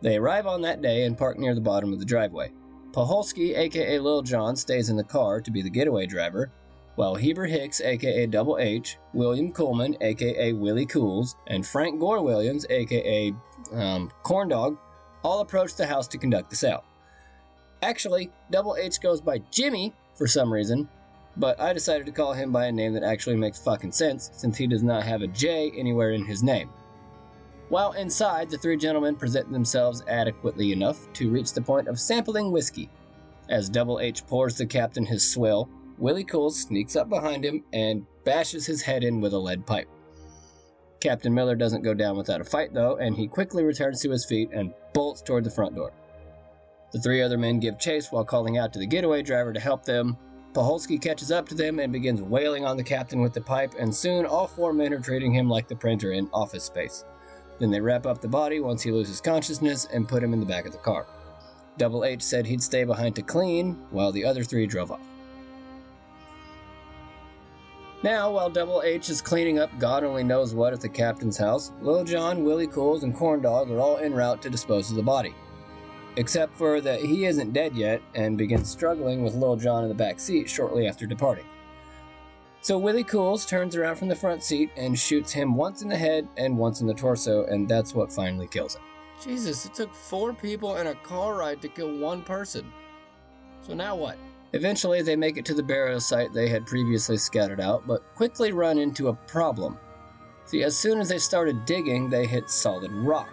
They 0.00 0.16
arrive 0.16 0.46
on 0.46 0.62
that 0.62 0.80
day 0.80 1.04
and 1.04 1.16
park 1.16 1.38
near 1.38 1.54
the 1.54 1.60
bottom 1.60 1.92
of 1.92 1.98
the 1.98 2.06
driveway. 2.06 2.52
Paholski, 2.92 3.56
aka 3.56 3.98
Lil 3.98 4.22
John, 4.22 4.56
stays 4.56 4.88
in 4.88 4.96
the 4.96 5.04
car 5.04 5.42
to 5.42 5.50
be 5.50 5.60
the 5.60 5.68
getaway 5.68 6.06
driver, 6.06 6.50
while 6.94 7.14
Heber 7.14 7.44
Hicks, 7.44 7.82
aka 7.82 8.26
Double 8.26 8.56
H, 8.58 8.96
William 9.12 9.52
Coolman, 9.52 9.96
aka 10.00 10.54
Willie 10.54 10.86
Cools, 10.86 11.36
and 11.48 11.66
Frank 11.66 12.00
Gore 12.00 12.22
Williams, 12.22 12.64
aka 12.70 13.34
um, 13.72 14.10
Corn 14.22 14.48
Dog, 14.48 14.78
all 15.22 15.40
approach 15.40 15.74
the 15.74 15.86
house 15.86 16.08
to 16.08 16.18
conduct 16.18 16.48
the 16.48 16.56
sale. 16.56 16.84
Actually, 17.82 18.30
Double 18.50 18.76
H 18.76 19.02
goes 19.02 19.20
by 19.20 19.38
Jimmy 19.50 19.92
for 20.14 20.26
some 20.26 20.50
reason, 20.50 20.88
but 21.36 21.60
I 21.60 21.72
decided 21.72 22.06
to 22.06 22.12
call 22.12 22.32
him 22.32 22.50
by 22.50 22.66
a 22.66 22.72
name 22.72 22.92
that 22.94 23.02
actually 23.02 23.36
makes 23.36 23.58
fucking 23.58 23.92
sense 23.92 24.30
since 24.32 24.56
he 24.56 24.66
does 24.66 24.82
not 24.82 25.02
have 25.04 25.22
a 25.22 25.26
J 25.26 25.70
anywhere 25.76 26.12
in 26.12 26.24
his 26.24 26.42
name. 26.42 26.70
While 27.68 27.92
inside, 27.92 28.48
the 28.48 28.58
three 28.58 28.76
gentlemen 28.76 29.16
present 29.16 29.50
themselves 29.50 30.02
adequately 30.08 30.72
enough 30.72 31.12
to 31.14 31.30
reach 31.30 31.52
the 31.52 31.62
point 31.62 31.88
of 31.88 31.98
sampling 31.98 32.52
whiskey. 32.52 32.88
As 33.48 33.68
Double 33.68 34.00
H 34.00 34.26
pours 34.26 34.56
the 34.56 34.66
captain 34.66 35.04
his 35.04 35.28
swill, 35.28 35.68
Willie 35.98 36.24
Cools 36.24 36.60
sneaks 36.60 36.94
up 36.94 37.08
behind 37.08 37.44
him 37.44 37.64
and 37.72 38.06
bashes 38.24 38.66
his 38.66 38.82
head 38.82 39.02
in 39.02 39.20
with 39.20 39.32
a 39.32 39.38
lead 39.38 39.66
pipe. 39.66 39.88
Captain 41.00 41.32
Miller 41.32 41.54
doesn't 41.54 41.82
go 41.82 41.94
down 41.94 42.16
without 42.16 42.40
a 42.40 42.44
fight, 42.44 42.72
though, 42.72 42.96
and 42.96 43.16
he 43.16 43.26
quickly 43.26 43.62
returns 43.64 44.00
to 44.00 44.10
his 44.10 44.24
feet 44.24 44.50
and 44.52 44.72
bolts 44.92 45.22
toward 45.22 45.44
the 45.44 45.50
front 45.50 45.74
door. 45.74 45.92
The 46.92 47.00
three 47.00 47.20
other 47.22 47.38
men 47.38 47.60
give 47.60 47.78
chase 47.78 48.10
while 48.10 48.24
calling 48.24 48.58
out 48.58 48.72
to 48.72 48.78
the 48.78 48.86
getaway 48.86 49.22
driver 49.22 49.52
to 49.52 49.60
help 49.60 49.84
them, 49.84 50.16
Paholski 50.56 50.98
catches 50.98 51.30
up 51.30 51.46
to 51.50 51.54
them 51.54 51.78
and 51.78 51.92
begins 51.92 52.22
wailing 52.22 52.64
on 52.64 52.78
the 52.78 52.82
captain 52.82 53.20
with 53.20 53.34
the 53.34 53.42
pipe, 53.42 53.74
and 53.78 53.94
soon 53.94 54.24
all 54.24 54.46
four 54.46 54.72
men 54.72 54.90
are 54.94 54.98
treating 54.98 55.30
him 55.30 55.50
like 55.50 55.68
the 55.68 55.76
printer 55.76 56.12
in 56.12 56.30
Office 56.32 56.64
Space. 56.64 57.04
Then 57.58 57.70
they 57.70 57.78
wrap 57.78 58.06
up 58.06 58.22
the 58.22 58.28
body 58.28 58.60
once 58.60 58.82
he 58.82 58.90
loses 58.90 59.20
consciousness 59.20 59.86
and 59.92 60.08
put 60.08 60.22
him 60.22 60.32
in 60.32 60.40
the 60.40 60.46
back 60.46 60.64
of 60.64 60.72
the 60.72 60.78
car. 60.78 61.04
Double 61.76 62.06
H 62.06 62.22
said 62.22 62.46
he'd 62.46 62.62
stay 62.62 62.84
behind 62.84 63.14
to 63.16 63.22
clean 63.22 63.74
while 63.90 64.12
the 64.12 64.24
other 64.24 64.44
three 64.44 64.66
drove 64.66 64.92
off. 64.92 65.00
Now, 68.02 68.32
while 68.32 68.48
Double 68.48 68.80
H 68.82 69.10
is 69.10 69.20
cleaning 69.20 69.58
up 69.58 69.78
God 69.78 70.04
only 70.04 70.24
knows 70.24 70.54
what 70.54 70.72
at 70.72 70.80
the 70.80 70.88
captain's 70.88 71.36
house, 71.36 71.70
Lil 71.82 72.04
John, 72.04 72.44
Willie 72.44 72.66
Cools, 72.66 73.02
and 73.02 73.14
Corndog 73.14 73.70
are 73.70 73.78
all 73.78 73.98
en 73.98 74.14
route 74.14 74.40
to 74.40 74.48
dispose 74.48 74.88
of 74.88 74.96
the 74.96 75.02
body. 75.02 75.34
Except 76.16 76.56
for 76.56 76.80
that 76.80 77.00
he 77.00 77.26
isn't 77.26 77.52
dead 77.52 77.76
yet 77.76 78.00
and 78.14 78.38
begins 78.38 78.70
struggling 78.70 79.22
with 79.22 79.34
Lil 79.34 79.56
John 79.56 79.82
in 79.82 79.88
the 79.88 79.94
back 79.94 80.18
seat 80.18 80.48
shortly 80.48 80.86
after 80.86 81.06
departing. 81.06 81.44
So 82.62 82.78
Willie 82.78 83.04
Cools 83.04 83.46
turns 83.46 83.76
around 83.76 83.96
from 83.96 84.08
the 84.08 84.16
front 84.16 84.42
seat 84.42 84.70
and 84.76 84.98
shoots 84.98 85.30
him 85.30 85.54
once 85.54 85.82
in 85.82 85.88
the 85.88 85.96
head 85.96 86.26
and 86.36 86.58
once 86.58 86.80
in 86.80 86.86
the 86.86 86.94
torso, 86.94 87.44
and 87.44 87.68
that's 87.68 87.94
what 87.94 88.12
finally 88.12 88.48
kills 88.48 88.74
him. 88.74 88.82
Jesus, 89.22 89.66
it 89.66 89.74
took 89.74 89.94
four 89.94 90.32
people 90.32 90.76
and 90.76 90.88
a 90.88 90.94
car 90.96 91.36
ride 91.36 91.62
to 91.62 91.68
kill 91.68 91.96
one 91.96 92.22
person. 92.22 92.72
So 93.62 93.74
now 93.74 93.94
what? 93.94 94.18
Eventually, 94.52 95.02
they 95.02 95.16
make 95.16 95.36
it 95.36 95.44
to 95.46 95.54
the 95.54 95.62
burial 95.62 96.00
site 96.00 96.32
they 96.32 96.48
had 96.48 96.66
previously 96.66 97.16
scouted 97.18 97.60
out, 97.60 97.86
but 97.86 98.14
quickly 98.14 98.52
run 98.52 98.78
into 98.78 99.08
a 99.08 99.14
problem. 99.14 99.78
See, 100.44 100.62
as 100.62 100.76
soon 100.76 101.00
as 101.00 101.08
they 101.08 101.18
started 101.18 101.66
digging, 101.66 102.08
they 102.08 102.26
hit 102.26 102.48
solid 102.48 102.92
rock. 102.92 103.28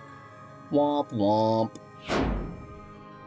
Womp 0.72 1.12
womp. 1.12 1.75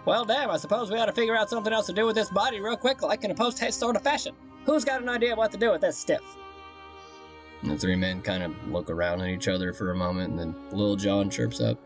Well, 0.07 0.25
damn, 0.25 0.51
I 0.51 0.57
suppose 0.57 0.89
we 0.89 0.99
ought 0.99 1.07
to 1.07 1.13
figure 1.13 1.35
out 1.35 1.51
something 1.51 1.73
else 1.73 1.87
to 1.87 1.93
do 1.93 2.07
with 2.07 2.15
this 2.15 2.31
body 2.31 2.61
real 2.61 2.77
quick, 2.77 3.03
like 3.03 3.25
in 3.25 3.33
a 3.33 3.35
post 3.35 3.59
haste 3.59 3.81
sort 3.81 3.97
of 3.97 4.03
fashion. 4.03 4.37
Who's 4.65 4.85
got 4.85 5.03
an 5.03 5.09
idea 5.09 5.35
what 5.35 5.51
to 5.51 5.59
do 5.59 5.73
with 5.73 5.81
this 5.81 5.99
stiff? 5.99 6.23
And 7.63 7.73
the 7.73 7.77
three 7.77 7.97
men 7.97 8.23
kind 8.23 8.45
of 8.45 8.69
look 8.69 8.89
around 8.89 9.21
at 9.21 9.29
each 9.29 9.49
other 9.49 9.73
for 9.73 9.91
a 9.91 9.97
moment, 9.97 10.31
and 10.31 10.39
then 10.39 10.55
Lil 10.71 10.95
John 10.95 11.29
chirps 11.29 11.61
up. 11.61 11.77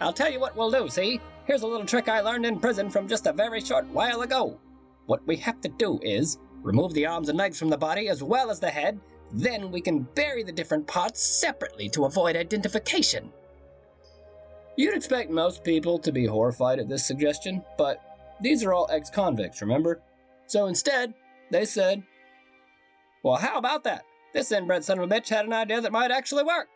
I'll 0.00 0.12
tell 0.12 0.30
you 0.30 0.40
what 0.40 0.56
we'll 0.56 0.72
do, 0.72 0.88
see? 0.88 1.20
Here's 1.44 1.62
a 1.62 1.66
little 1.68 1.86
trick 1.86 2.08
I 2.08 2.20
learned 2.20 2.44
in 2.44 2.58
prison 2.58 2.90
from 2.90 3.06
just 3.06 3.26
a 3.26 3.32
very 3.32 3.60
short 3.60 3.86
while 3.86 4.22
ago. 4.22 4.58
What 5.06 5.24
we 5.24 5.36
have 5.36 5.60
to 5.60 5.68
do 5.68 6.00
is 6.02 6.38
remove 6.62 6.92
the 6.94 7.06
arms 7.06 7.28
and 7.28 7.38
legs 7.38 7.60
from 7.60 7.70
the 7.70 7.78
body 7.78 8.08
as 8.08 8.24
well 8.24 8.50
as 8.50 8.58
the 8.58 8.70
head, 8.70 8.98
then 9.32 9.70
we 9.70 9.80
can 9.80 10.00
bury 10.16 10.42
the 10.42 10.50
different 10.50 10.88
parts 10.88 11.22
separately 11.22 11.88
to 11.90 12.06
avoid 12.06 12.34
identification. 12.34 13.32
You'd 14.76 14.94
expect 14.94 15.30
most 15.30 15.64
people 15.64 15.98
to 15.98 16.12
be 16.12 16.26
horrified 16.26 16.78
at 16.78 16.88
this 16.88 17.06
suggestion, 17.06 17.64
but 17.78 18.00
these 18.40 18.62
are 18.62 18.72
all 18.72 18.88
ex 18.90 19.08
convicts, 19.08 19.62
remember? 19.62 20.00
So 20.46 20.66
instead, 20.66 21.14
they 21.50 21.64
said, 21.64 22.02
Well, 23.22 23.36
how 23.36 23.58
about 23.58 23.84
that? 23.84 24.04
This 24.34 24.52
inbred 24.52 24.84
son 24.84 24.98
of 24.98 25.10
a 25.10 25.14
bitch 25.14 25.28
had 25.28 25.46
an 25.46 25.52
idea 25.52 25.80
that 25.80 25.92
might 25.92 26.10
actually 26.10 26.44
work. 26.44 26.68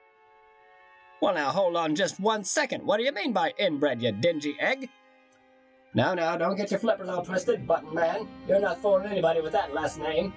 Well, 1.21 1.35
now 1.35 1.51
hold 1.51 1.77
on 1.77 1.95
just 1.95 2.19
one 2.19 2.43
second. 2.45 2.87
What 2.87 2.97
do 2.97 3.05
you 3.05 3.13
mean 3.13 3.33
by 3.33 3.53
inbred, 3.59 4.01
you 4.01 4.13
dingy 4.13 4.57
egg? 4.59 4.89
Now, 5.93 6.15
now, 6.15 6.37
don't 6.37 6.57
get 6.57 6.71
your 6.71 6.81
flippers 6.81 7.09
all 7.09 7.25
twisted, 7.25 7.67
button 7.67 7.93
man. 7.93 8.27
You're 8.49 8.61
not 8.61 8.81
fooling 8.81 9.11
anybody 9.11 9.41
with 9.41 9.53
that 9.53 9.75
last 9.75 9.99
name. 9.99 10.33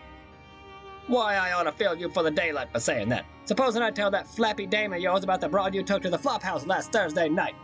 Why, 1.07 1.35
I 1.35 1.51
ought 1.51 1.63
to 1.63 1.71
fill 1.71 1.95
you 1.95 2.09
for 2.09 2.23
the 2.23 2.31
daylight 2.31 2.71
for 2.71 2.79
saying 2.79 3.09
that. 3.09 3.25
Supposing 3.45 3.81
I 3.81 3.91
tell 3.91 4.09
that 4.11 4.27
flappy 4.27 4.65
dame 4.65 4.93
of 4.93 4.99
yours 4.99 5.23
about 5.23 5.41
the 5.41 5.49
broad 5.49 5.75
you 5.75 5.83
took 5.83 6.01
to 6.03 6.09
the 6.09 6.17
flop 6.17 6.41
house 6.41 6.65
last 6.65 6.93
Thursday 6.93 7.27
night. 7.27 7.55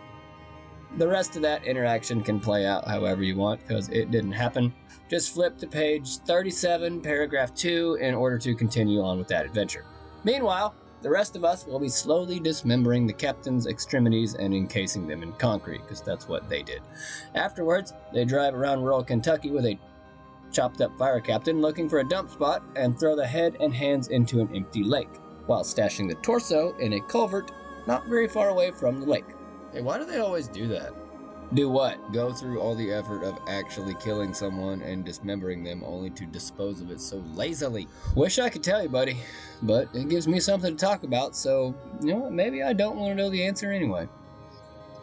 The 0.97 1.07
rest 1.07 1.35
of 1.35 1.41
that 1.43 1.63
interaction 1.63 2.21
can 2.21 2.39
play 2.39 2.65
out 2.65 2.85
however 2.85 3.23
you 3.23 3.37
want 3.37 3.61
because 3.65 3.87
it 3.89 4.11
didn't 4.11 4.33
happen. 4.33 4.73
Just 5.09 5.33
flip 5.33 5.57
to 5.59 5.67
page 5.67 6.17
37, 6.17 7.01
paragraph 7.01 7.53
2 7.55 7.99
in 8.01 8.13
order 8.13 8.37
to 8.39 8.53
continue 8.55 9.01
on 9.01 9.17
with 9.17 9.27
that 9.29 9.45
adventure. 9.45 9.85
Meanwhile, 10.23 10.75
the 11.01 11.09
rest 11.09 11.37
of 11.37 11.45
us 11.45 11.65
will 11.65 11.79
be 11.79 11.87
slowly 11.87 12.41
dismembering 12.41 13.07
the 13.07 13.13
captain's 13.13 13.67
extremities 13.67 14.35
and 14.35 14.53
encasing 14.53 15.07
them 15.07 15.23
in 15.23 15.31
concrete 15.33 15.81
because 15.83 16.01
that's 16.01 16.27
what 16.27 16.49
they 16.49 16.61
did. 16.61 16.81
Afterwards, 17.35 17.93
they 18.13 18.25
drive 18.25 18.53
around 18.53 18.81
rural 18.81 19.03
Kentucky 19.03 19.51
with 19.51 19.65
a 19.65 19.79
chopped 20.51 20.81
up 20.81 20.97
fire 20.97 21.19
captain 21.19 21.61
looking 21.61 21.87
for 21.89 21.99
a 21.99 22.07
dump 22.07 22.29
spot 22.29 22.63
and 22.75 22.99
throw 22.99 23.15
the 23.15 23.25
head 23.25 23.57
and 23.59 23.73
hands 23.73 24.07
into 24.09 24.39
an 24.41 24.49
empty 24.55 24.83
lake 24.83 25.17
while 25.45 25.63
stashing 25.63 26.07
the 26.07 26.15
torso 26.15 26.75
in 26.77 26.93
a 26.93 27.01
culvert 27.01 27.51
not 27.87 28.05
very 28.07 28.27
far 28.27 28.49
away 28.49 28.71
from 28.71 28.99
the 28.99 29.05
lake. 29.05 29.25
Hey, 29.73 29.81
why 29.81 29.97
do 29.97 30.05
they 30.05 30.19
always 30.19 30.47
do 30.47 30.67
that? 30.67 30.93
Do 31.55 31.67
what? 31.67 32.13
Go 32.13 32.31
through 32.31 32.59
all 32.59 32.75
the 32.75 32.91
effort 32.91 33.23
of 33.23 33.39
actually 33.47 33.95
killing 33.95 34.35
someone 34.35 34.83
and 34.83 35.03
dismembering 35.03 35.63
them 35.63 35.83
only 35.83 36.11
to 36.11 36.25
dispose 36.27 36.79
of 36.79 36.91
it 36.91 37.01
so 37.01 37.23
lazily. 37.33 37.87
Wish 38.15 38.37
I 38.37 38.49
could 38.49 38.61
tell 38.61 38.83
you, 38.83 38.89
buddy, 38.89 39.17
but 39.63 39.89
it 39.95 40.09
gives 40.09 40.27
me 40.27 40.39
something 40.39 40.77
to 40.77 40.85
talk 40.85 41.03
about, 41.03 41.35
so, 41.35 41.73
you 42.01 42.13
know 42.13 42.17
what, 42.17 42.33
maybe 42.33 42.61
I 42.61 42.73
don't 42.73 42.97
want 42.97 43.11
to 43.11 43.15
know 43.15 43.31
the 43.31 43.43
answer 43.43 43.71
anyway. 43.71 44.07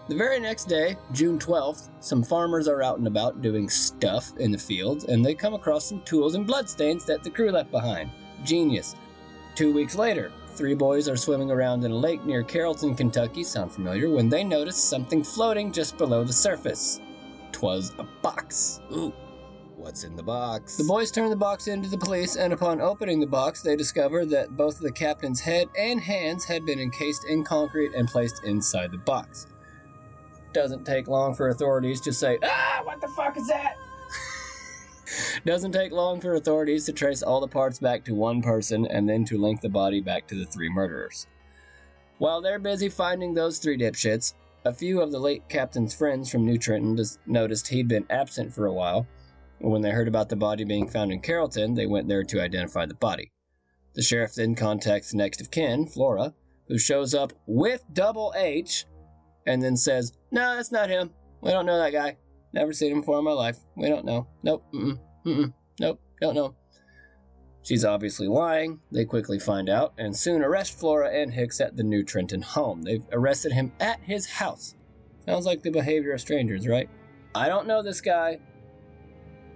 The 0.08 0.14
very 0.14 0.38
next 0.38 0.66
day, 0.66 0.96
June 1.10 1.36
12th, 1.36 1.88
some 1.98 2.22
farmers 2.22 2.68
are 2.68 2.80
out 2.80 2.98
and 2.98 3.08
about 3.08 3.42
doing 3.42 3.68
stuff 3.68 4.30
in 4.38 4.52
the 4.52 4.58
fields, 4.58 5.04
and 5.04 5.25
they 5.25 5.34
come 5.34 5.54
across 5.54 5.84
some 5.84 6.00
tools 6.02 6.36
and 6.36 6.46
bloodstains 6.46 7.04
that 7.06 7.25
the 7.25 7.30
crew 7.30 7.50
left 7.50 7.72
behind. 7.72 8.12
Genius. 8.44 8.94
Two 9.56 9.72
weeks 9.72 9.96
later, 9.96 10.30
three 10.54 10.75
boys 10.75 11.08
are 11.08 11.16
swimming 11.16 11.50
around 11.50 11.82
in 11.82 11.90
a 11.90 11.96
lake 11.96 12.25
near 12.25 12.44
Carrollton, 12.44 12.94
Kentucky, 12.94 13.42
sound 13.42 13.72
familiar, 13.72 14.08
when 14.08 14.28
they 14.28 14.44
notice 14.44 14.76
something 14.76 15.25
floating 15.25 15.72
just 15.72 15.98
below 15.98 16.22
the 16.22 16.32
surface. 16.32 17.00
Twas 17.50 17.92
a 17.98 18.04
box. 18.22 18.80
Ooh, 18.92 19.12
what's 19.75 20.04
in 20.04 20.14
the 20.14 20.22
box? 20.22 20.76
The 20.76 20.84
boys 20.84 21.10
turn 21.10 21.30
the 21.30 21.36
box 21.36 21.66
into 21.66 21.88
the 21.88 21.98
police, 21.98 22.36
and 22.36 22.52
upon 22.52 22.80
opening 22.80 23.18
the 23.18 23.26
box, 23.26 23.60
they 23.60 23.75
discover 23.75 24.25
that 24.26 24.56
both 24.56 24.78
the 24.78 24.92
captain's 24.92 25.40
head 25.40 25.66
and 25.76 26.00
hands 26.00 26.44
had 26.44 26.64
been 26.64 26.78
encased 26.78 27.25
in 27.25 27.42
concrete 27.42 27.92
and 27.92 28.06
placed 28.06 28.44
inside 28.44 28.92
the 28.92 28.98
box. 28.98 29.48
Doesn't 30.56 30.86
take 30.86 31.06
long 31.06 31.34
for 31.34 31.50
authorities 31.50 32.00
to 32.00 32.14
say, 32.14 32.38
Ah, 32.42 32.80
what 32.82 33.02
the 33.02 33.08
fuck 33.08 33.36
is 33.36 33.46
that? 33.48 33.76
Doesn't 35.44 35.72
take 35.72 35.92
long 35.92 36.18
for 36.18 36.36
authorities 36.36 36.86
to 36.86 36.94
trace 36.94 37.22
all 37.22 37.42
the 37.42 37.46
parts 37.46 37.78
back 37.78 38.06
to 38.06 38.14
one 38.14 38.40
person 38.40 38.86
and 38.86 39.06
then 39.06 39.26
to 39.26 39.36
link 39.36 39.60
the 39.60 39.68
body 39.68 40.00
back 40.00 40.26
to 40.28 40.34
the 40.34 40.46
three 40.46 40.70
murderers. 40.70 41.26
While 42.16 42.40
they're 42.40 42.58
busy 42.58 42.88
finding 42.88 43.34
those 43.34 43.58
three 43.58 43.76
dipshits, 43.76 44.32
a 44.64 44.72
few 44.72 45.02
of 45.02 45.12
the 45.12 45.18
late 45.18 45.46
captain's 45.50 45.92
friends 45.92 46.30
from 46.30 46.46
New 46.46 46.56
Trenton 46.56 47.04
noticed 47.26 47.68
he'd 47.68 47.88
been 47.88 48.06
absent 48.08 48.54
for 48.54 48.64
a 48.64 48.72
while. 48.72 49.06
When 49.58 49.82
they 49.82 49.90
heard 49.90 50.08
about 50.08 50.30
the 50.30 50.36
body 50.36 50.64
being 50.64 50.88
found 50.88 51.12
in 51.12 51.20
Carrollton, 51.20 51.75
they 51.75 51.86
went 51.86 52.08
there 52.08 52.25
to 52.25 52.40
identify 52.40 52.86
the 52.86 52.94
body. 52.94 53.30
The 53.92 54.00
sheriff 54.00 54.36
then 54.36 54.54
contacts 54.54 55.10
the 55.10 55.18
next 55.18 55.42
of 55.42 55.50
kin, 55.50 55.84
Flora, 55.84 56.32
who 56.66 56.78
shows 56.78 57.12
up 57.12 57.34
with 57.46 57.84
Double 57.92 58.32
H 58.34 58.86
and 59.46 59.62
then 59.62 59.76
says, 59.76 60.12
No, 60.30 60.56
that's 60.56 60.72
not 60.72 60.90
him. 60.90 61.10
We 61.40 61.50
don't 61.50 61.66
know 61.66 61.78
that 61.78 61.92
guy. 61.92 62.16
Never 62.52 62.72
seen 62.72 62.92
him 62.92 63.00
before 63.00 63.18
in 63.18 63.24
my 63.24 63.32
life. 63.32 63.58
We 63.76 63.88
don't 63.88 64.04
know. 64.04 64.26
Nope. 64.42 64.64
Mm-mm. 64.74 64.98
Mm-mm. 65.26 65.52
Nope. 65.80 66.00
Don't 66.20 66.34
know. 66.34 66.54
She's 67.62 67.84
obviously 67.84 68.28
lying. 68.28 68.80
They 68.92 69.04
quickly 69.04 69.38
find 69.38 69.68
out 69.68 69.92
and 69.98 70.16
soon 70.16 70.42
arrest 70.42 70.78
Flora 70.78 71.10
and 71.10 71.32
Hicks 71.32 71.60
at 71.60 71.76
the 71.76 71.82
New 71.82 72.04
Trenton 72.04 72.40
home. 72.40 72.82
They've 72.82 73.02
arrested 73.12 73.52
him 73.52 73.72
at 73.80 74.00
his 74.00 74.26
house. 74.26 74.74
Sounds 75.24 75.46
like 75.46 75.62
the 75.62 75.70
behavior 75.70 76.12
of 76.12 76.20
strangers, 76.20 76.68
right? 76.68 76.88
I 77.34 77.48
don't 77.48 77.66
know 77.66 77.82
this 77.82 78.00
guy, 78.00 78.38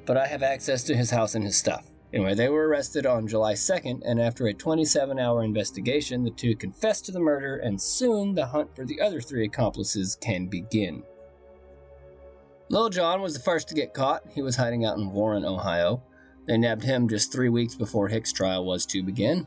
but 0.05 0.17
I 0.17 0.27
have 0.27 0.43
access 0.43 0.83
to 0.85 0.97
his 0.97 1.11
house 1.11 1.37
and 1.37 1.45
his 1.45 1.57
stuff. 1.57 1.90
Anyway, 2.13 2.35
they 2.35 2.49
were 2.49 2.67
arrested 2.67 3.07
on 3.07 3.29
July 3.29 3.53
2nd, 3.53 4.03
and 4.05 4.21
after 4.21 4.47
a 4.47 4.55
27 4.55 5.19
hour 5.19 5.45
investigation, 5.45 6.25
the 6.25 6.31
two 6.31 6.57
confessed 6.57 7.05
to 7.07 7.13
the 7.13 7.21
murder, 7.21 7.57
and 7.57 7.81
soon 7.81 8.35
the 8.35 8.47
hunt 8.47 8.75
for 8.75 8.85
the 8.85 9.01
other 9.01 9.21
three 9.21 9.45
accomplices 9.45 10.17
can 10.21 10.47
begin. 10.47 11.05
Lil 12.69 12.91
John 12.91 13.21
was 13.21 13.35
the 13.35 13.41
first 13.41 13.69
to 13.69 13.75
get 13.75 13.95
caught. 13.95 14.23
He 14.33 14.43
was 14.43 14.57
hiding 14.57 14.85
out 14.85 14.97
in 14.97 15.13
Warren, 15.13 15.45
Ohio. 15.45 16.03
They 16.47 16.59
nabbed 16.59 16.83
him 16.83 17.09
just 17.09 17.33
three 17.33 17.49
weeks 17.49 17.75
before 17.75 18.09
Hicks' 18.09 18.33
trial 18.33 18.65
was 18.65 18.87
to 18.87 19.03
begin. 19.03 19.47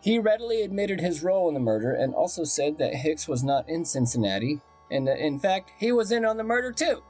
He 0.00 0.18
readily 0.18 0.62
admitted 0.62 1.00
his 1.00 1.22
role 1.22 1.48
in 1.48 1.54
the 1.54 1.60
murder 1.60 1.92
and 1.92 2.14
also 2.14 2.44
said 2.44 2.78
that 2.78 2.94
Hicks 2.94 3.28
was 3.28 3.42
not 3.42 3.68
in 3.68 3.84
Cincinnati, 3.84 4.60
and 4.90 5.06
that 5.06 5.18
in 5.18 5.38
fact 5.38 5.72
he 5.78 5.92
was 5.92 6.12
in 6.12 6.24
on 6.24 6.36
the 6.36 6.44
murder 6.44 6.72
too. 6.72 7.02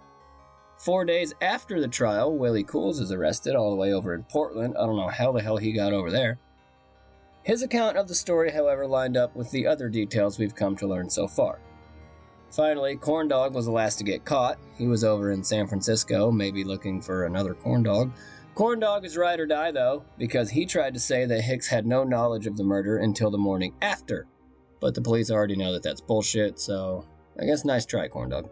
Four 0.78 1.04
days 1.04 1.34
after 1.40 1.80
the 1.80 1.88
trial, 1.88 2.38
Willie 2.38 2.62
Cools 2.62 3.00
is 3.00 3.10
arrested 3.10 3.56
all 3.56 3.70
the 3.70 3.76
way 3.76 3.92
over 3.92 4.14
in 4.14 4.22
Portland. 4.22 4.76
I 4.78 4.86
don't 4.86 4.96
know 4.96 5.08
how 5.08 5.32
the 5.32 5.42
hell 5.42 5.56
he 5.56 5.72
got 5.72 5.92
over 5.92 6.10
there. 6.10 6.38
His 7.42 7.62
account 7.62 7.96
of 7.96 8.06
the 8.06 8.14
story, 8.14 8.52
however, 8.52 8.86
lined 8.86 9.16
up 9.16 9.34
with 9.34 9.50
the 9.50 9.66
other 9.66 9.88
details 9.88 10.38
we've 10.38 10.54
come 10.54 10.76
to 10.76 10.86
learn 10.86 11.10
so 11.10 11.26
far. 11.26 11.58
Finally, 12.50 12.96
Corndog 12.96 13.52
was 13.52 13.64
the 13.64 13.72
last 13.72 13.96
to 13.96 14.04
get 14.04 14.24
caught. 14.24 14.58
He 14.76 14.86
was 14.86 15.02
over 15.02 15.32
in 15.32 15.42
San 15.42 15.66
Francisco, 15.66 16.30
maybe 16.30 16.62
looking 16.62 17.02
for 17.02 17.24
another 17.24 17.54
corndog. 17.54 18.12
Corndog 18.54 19.04
is 19.04 19.16
ride 19.16 19.40
or 19.40 19.46
die, 19.46 19.72
though, 19.72 20.04
because 20.16 20.50
he 20.50 20.64
tried 20.64 20.94
to 20.94 21.00
say 21.00 21.26
that 21.26 21.42
Hicks 21.42 21.68
had 21.68 21.86
no 21.86 22.04
knowledge 22.04 22.46
of 22.46 22.56
the 22.56 22.64
murder 22.64 22.98
until 22.98 23.30
the 23.30 23.38
morning 23.38 23.74
after. 23.82 24.26
But 24.80 24.94
the 24.94 25.02
police 25.02 25.30
already 25.30 25.56
know 25.56 25.72
that 25.72 25.82
that's 25.82 26.00
bullshit, 26.00 26.60
so 26.60 27.04
I 27.40 27.44
guess 27.46 27.64
nice 27.64 27.84
try, 27.84 28.08
Corndog. 28.08 28.48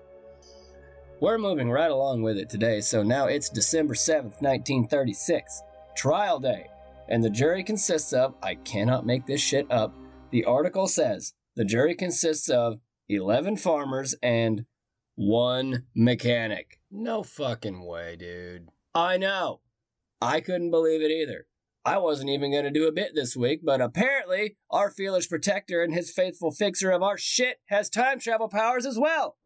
We're 1.18 1.38
moving 1.38 1.70
right 1.70 1.90
along 1.90 2.20
with 2.22 2.36
it 2.36 2.50
today, 2.50 2.82
so 2.82 3.02
now 3.02 3.24
it's 3.24 3.48
December 3.48 3.94
7th, 3.94 4.42
1936, 4.42 5.62
trial 5.96 6.38
day, 6.38 6.66
and 7.08 7.24
the 7.24 7.30
jury 7.30 7.64
consists 7.64 8.12
of, 8.12 8.34
I 8.42 8.56
cannot 8.56 9.06
make 9.06 9.24
this 9.24 9.40
shit 9.40 9.66
up, 9.70 9.94
the 10.30 10.44
article 10.44 10.86
says, 10.86 11.32
the 11.54 11.64
jury 11.64 11.94
consists 11.94 12.50
of 12.50 12.80
11 13.08 13.56
farmers 13.56 14.14
and 14.22 14.66
one 15.14 15.84
mechanic. 15.94 16.80
No 16.90 17.22
fucking 17.22 17.86
way, 17.86 18.16
dude. 18.16 18.68
I 18.94 19.16
know. 19.16 19.60
I 20.20 20.40
couldn't 20.40 20.70
believe 20.70 21.00
it 21.00 21.10
either. 21.10 21.46
I 21.82 21.96
wasn't 21.96 22.28
even 22.28 22.50
going 22.50 22.64
to 22.64 22.70
do 22.70 22.88
a 22.88 22.92
bit 22.92 23.12
this 23.14 23.34
week, 23.34 23.60
but 23.64 23.80
apparently 23.80 24.58
our 24.70 24.90
fearless 24.90 25.26
protector 25.26 25.82
and 25.82 25.94
his 25.94 26.12
faithful 26.12 26.50
fixer 26.50 26.90
of 26.90 27.02
our 27.02 27.16
shit 27.16 27.60
has 27.66 27.88
time 27.88 28.20
travel 28.20 28.50
powers 28.50 28.84
as 28.84 28.98
well. 28.98 29.36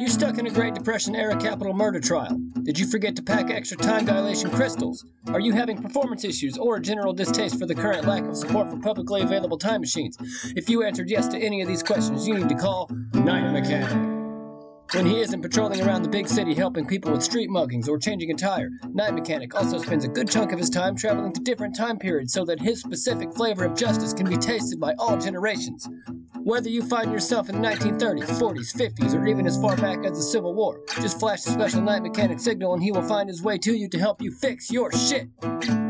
You 0.00 0.08
stuck 0.08 0.38
in 0.38 0.46
a 0.46 0.50
Great 0.50 0.74
Depression 0.74 1.14
era 1.14 1.36
capital 1.36 1.74
murder 1.74 2.00
trial? 2.00 2.34
Did 2.62 2.78
you 2.78 2.86
forget 2.86 3.14
to 3.16 3.22
pack 3.22 3.50
extra 3.50 3.76
time 3.76 4.06
dilation 4.06 4.50
crystals? 4.50 5.04
Are 5.28 5.40
you 5.40 5.52
having 5.52 5.82
performance 5.82 6.24
issues 6.24 6.56
or 6.56 6.76
a 6.76 6.80
general 6.80 7.12
distaste 7.12 7.58
for 7.58 7.66
the 7.66 7.74
current 7.74 8.06
lack 8.06 8.24
of 8.24 8.34
support 8.36 8.70
for 8.70 8.78
publicly 8.78 9.20
available 9.20 9.58
time 9.58 9.82
machines? 9.82 10.16
If 10.56 10.70
you 10.70 10.82
answered 10.84 11.10
yes 11.10 11.28
to 11.28 11.38
any 11.38 11.60
of 11.60 11.68
these 11.68 11.82
questions, 11.82 12.26
you 12.26 12.34
need 12.34 12.48
to 12.48 12.54
call 12.54 12.90
Night 13.12 13.52
Mechanic. 13.52 14.20
When 14.94 15.06
he 15.06 15.20
isn't 15.20 15.42
patrolling 15.42 15.82
around 15.82 16.02
the 16.02 16.08
big 16.08 16.26
city 16.28 16.54
helping 16.54 16.86
people 16.86 17.12
with 17.12 17.22
street 17.22 17.50
muggings 17.50 17.86
or 17.86 17.98
changing 17.98 18.30
a 18.30 18.34
tire, 18.34 18.70
Night 18.92 19.14
Mechanic 19.14 19.54
also 19.54 19.78
spends 19.78 20.04
a 20.04 20.08
good 20.08 20.30
chunk 20.30 20.52
of 20.52 20.58
his 20.58 20.70
time 20.70 20.96
traveling 20.96 21.32
to 21.34 21.40
different 21.40 21.76
time 21.76 21.98
periods 21.98 22.32
so 22.32 22.44
that 22.46 22.60
his 22.60 22.80
specific 22.80 23.34
flavor 23.34 23.64
of 23.66 23.76
justice 23.76 24.14
can 24.14 24.28
be 24.28 24.36
tasted 24.36 24.80
by 24.80 24.94
all 24.98 25.18
generations. 25.18 25.88
Whether 26.44 26.70
you 26.70 26.82
find 26.82 27.12
yourself 27.12 27.50
in 27.50 27.60
the 27.60 27.68
1930s, 27.68 28.24
40s, 28.40 28.74
50s, 28.74 29.14
or 29.14 29.26
even 29.26 29.46
as 29.46 29.60
far 29.60 29.76
back 29.76 30.04
as 30.06 30.16
the 30.16 30.22
Civil 30.22 30.54
War, 30.54 30.80
just 31.00 31.20
flash 31.20 31.42
the 31.42 31.50
special 31.50 31.82
Night 31.82 32.02
Mechanic 32.02 32.40
signal 32.40 32.72
and 32.72 32.82
he 32.82 32.92
will 32.92 33.02
find 33.02 33.28
his 33.28 33.42
way 33.42 33.58
to 33.58 33.74
you 33.74 33.88
to 33.88 33.98
help 33.98 34.22
you 34.22 34.32
fix 34.32 34.70
your 34.70 34.90
shit. 34.90 35.28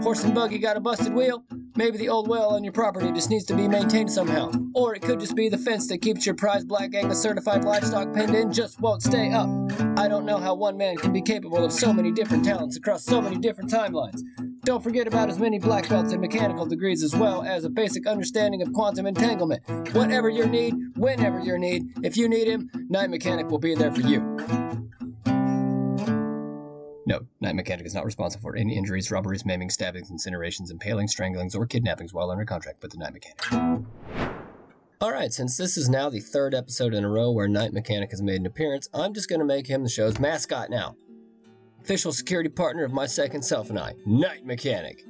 Horse 0.03 0.25
and 0.25 0.35
buggy 0.35 0.59
got 0.59 0.77
a 0.77 0.81
busted 0.81 1.15
wheel? 1.15 1.45
Maybe 1.77 1.99
the 1.99 2.09
old 2.09 2.27
well 2.27 2.51
on 2.51 2.65
your 2.65 2.73
property 2.73 3.13
just 3.13 3.31
needs 3.31 3.45
to 3.47 3.55
be 3.55 3.69
maintained 3.69 4.11
somehow. 4.11 4.51
Or 4.75 4.95
it 4.95 5.03
could 5.03 5.21
just 5.21 5.37
be 5.37 5.49
the 5.49 5.57
fence 5.57 5.87
that 5.87 6.03
keeps 6.03 6.27
your 6.27 6.35
prized 6.35 6.67
Black 6.67 6.95
Angus 6.97 7.23
certified 7.23 7.65
livestock 7.65 8.13
pinned 8.13 8.35
in 8.35 8.53
just 8.53 8.81
won't 8.81 9.03
stay 9.03 9.33
up. 9.33 9.49
I 9.97 10.09
don't 10.09 10.27
know 10.27 10.39
how 10.39 10.55
one 10.55 10.77
man 10.77 10.97
can 10.97 11.13
be 11.13 11.23
capable 11.23 11.65
of 11.65 11.73
so 11.73 11.93
many 11.93 12.11
different 12.11 12.45
talents 12.45 12.77
across 12.77 13.05
so 13.05 13.21
many 13.21 13.39
different 13.39 13.71
timelines. 13.71 14.21
Don't 14.63 14.83
forget 14.83 15.07
about 15.07 15.31
as 15.31 15.39
many 15.39 15.59
black 15.59 15.89
belts 15.89 16.13
and 16.13 16.21
mechanical 16.21 16.67
degrees 16.67 17.03
as 17.03 17.17
well 17.17 17.43
as 17.43 17.65
a 17.65 17.71
basic 17.71 18.07
understanding 18.07 18.61
of 18.61 18.73
quantum 18.75 19.07
entanglement. 19.07 19.63
Whatever 19.95 20.29
your 20.29 20.47
need, 20.47 20.75
whenever 20.97 21.41
your 21.41 21.57
need, 21.57 21.85
if 22.03 22.17
you 22.17 22.29
need 22.29 22.47
him, 22.47 22.71
Night 22.91 23.09
Mechanic 23.09 23.49
will 23.49 23.59
be 23.59 23.75
there 23.75 23.91
for 23.91 24.03
you. 24.03 24.21
No, 27.07 27.21
Night 27.41 27.57
Mechanic 27.57 27.87
is 27.87 27.95
not 27.95 28.05
responsible 28.05 28.43
for 28.43 28.55
any 28.55 28.77
injuries, 28.77 29.11
robberies, 29.11 29.45
maimings, 29.45 29.73
stabbings, 29.73 30.11
incinerations, 30.11 30.71
impalings, 30.71 31.13
stranglings, 31.13 31.55
or 31.55 31.67
kidnappings 31.67 32.13
while 32.13 32.31
under 32.31 32.45
contract 32.45 32.83
with 32.83 32.93
the 32.93 32.99
Night 32.99 33.15
Mechanic. 33.15 33.87
Alright, 35.03 35.33
since 35.33 35.57
this 35.57 35.79
is 35.79 35.89
now 35.89 36.11
the 36.11 36.21
third 36.21 36.55
episode 36.55 36.93
in 36.93 37.03
a 37.03 37.09
row 37.09 37.31
where 37.31 37.49
Night 37.49 37.73
Mechanic 37.73 38.11
has 38.11 38.21
made 38.21 38.41
an 38.41 38.47
appearance, 38.47 38.91
I'm 38.93 39.15
just 39.15 39.31
going 39.31 39.39
to 39.39 39.47
make 39.47 39.67
him 39.67 39.83
the 39.83 39.89
show's 39.89 40.19
mascot 40.19 40.69
now. 40.69 40.97
Official 41.83 42.13
security 42.13 42.51
partner 42.51 42.85
of 42.85 42.93
my 42.93 43.07
second 43.07 43.43
self 43.43 43.71
and 43.71 43.79
I, 43.79 43.95
Night 44.07 44.45
Mechanic. 44.45 45.05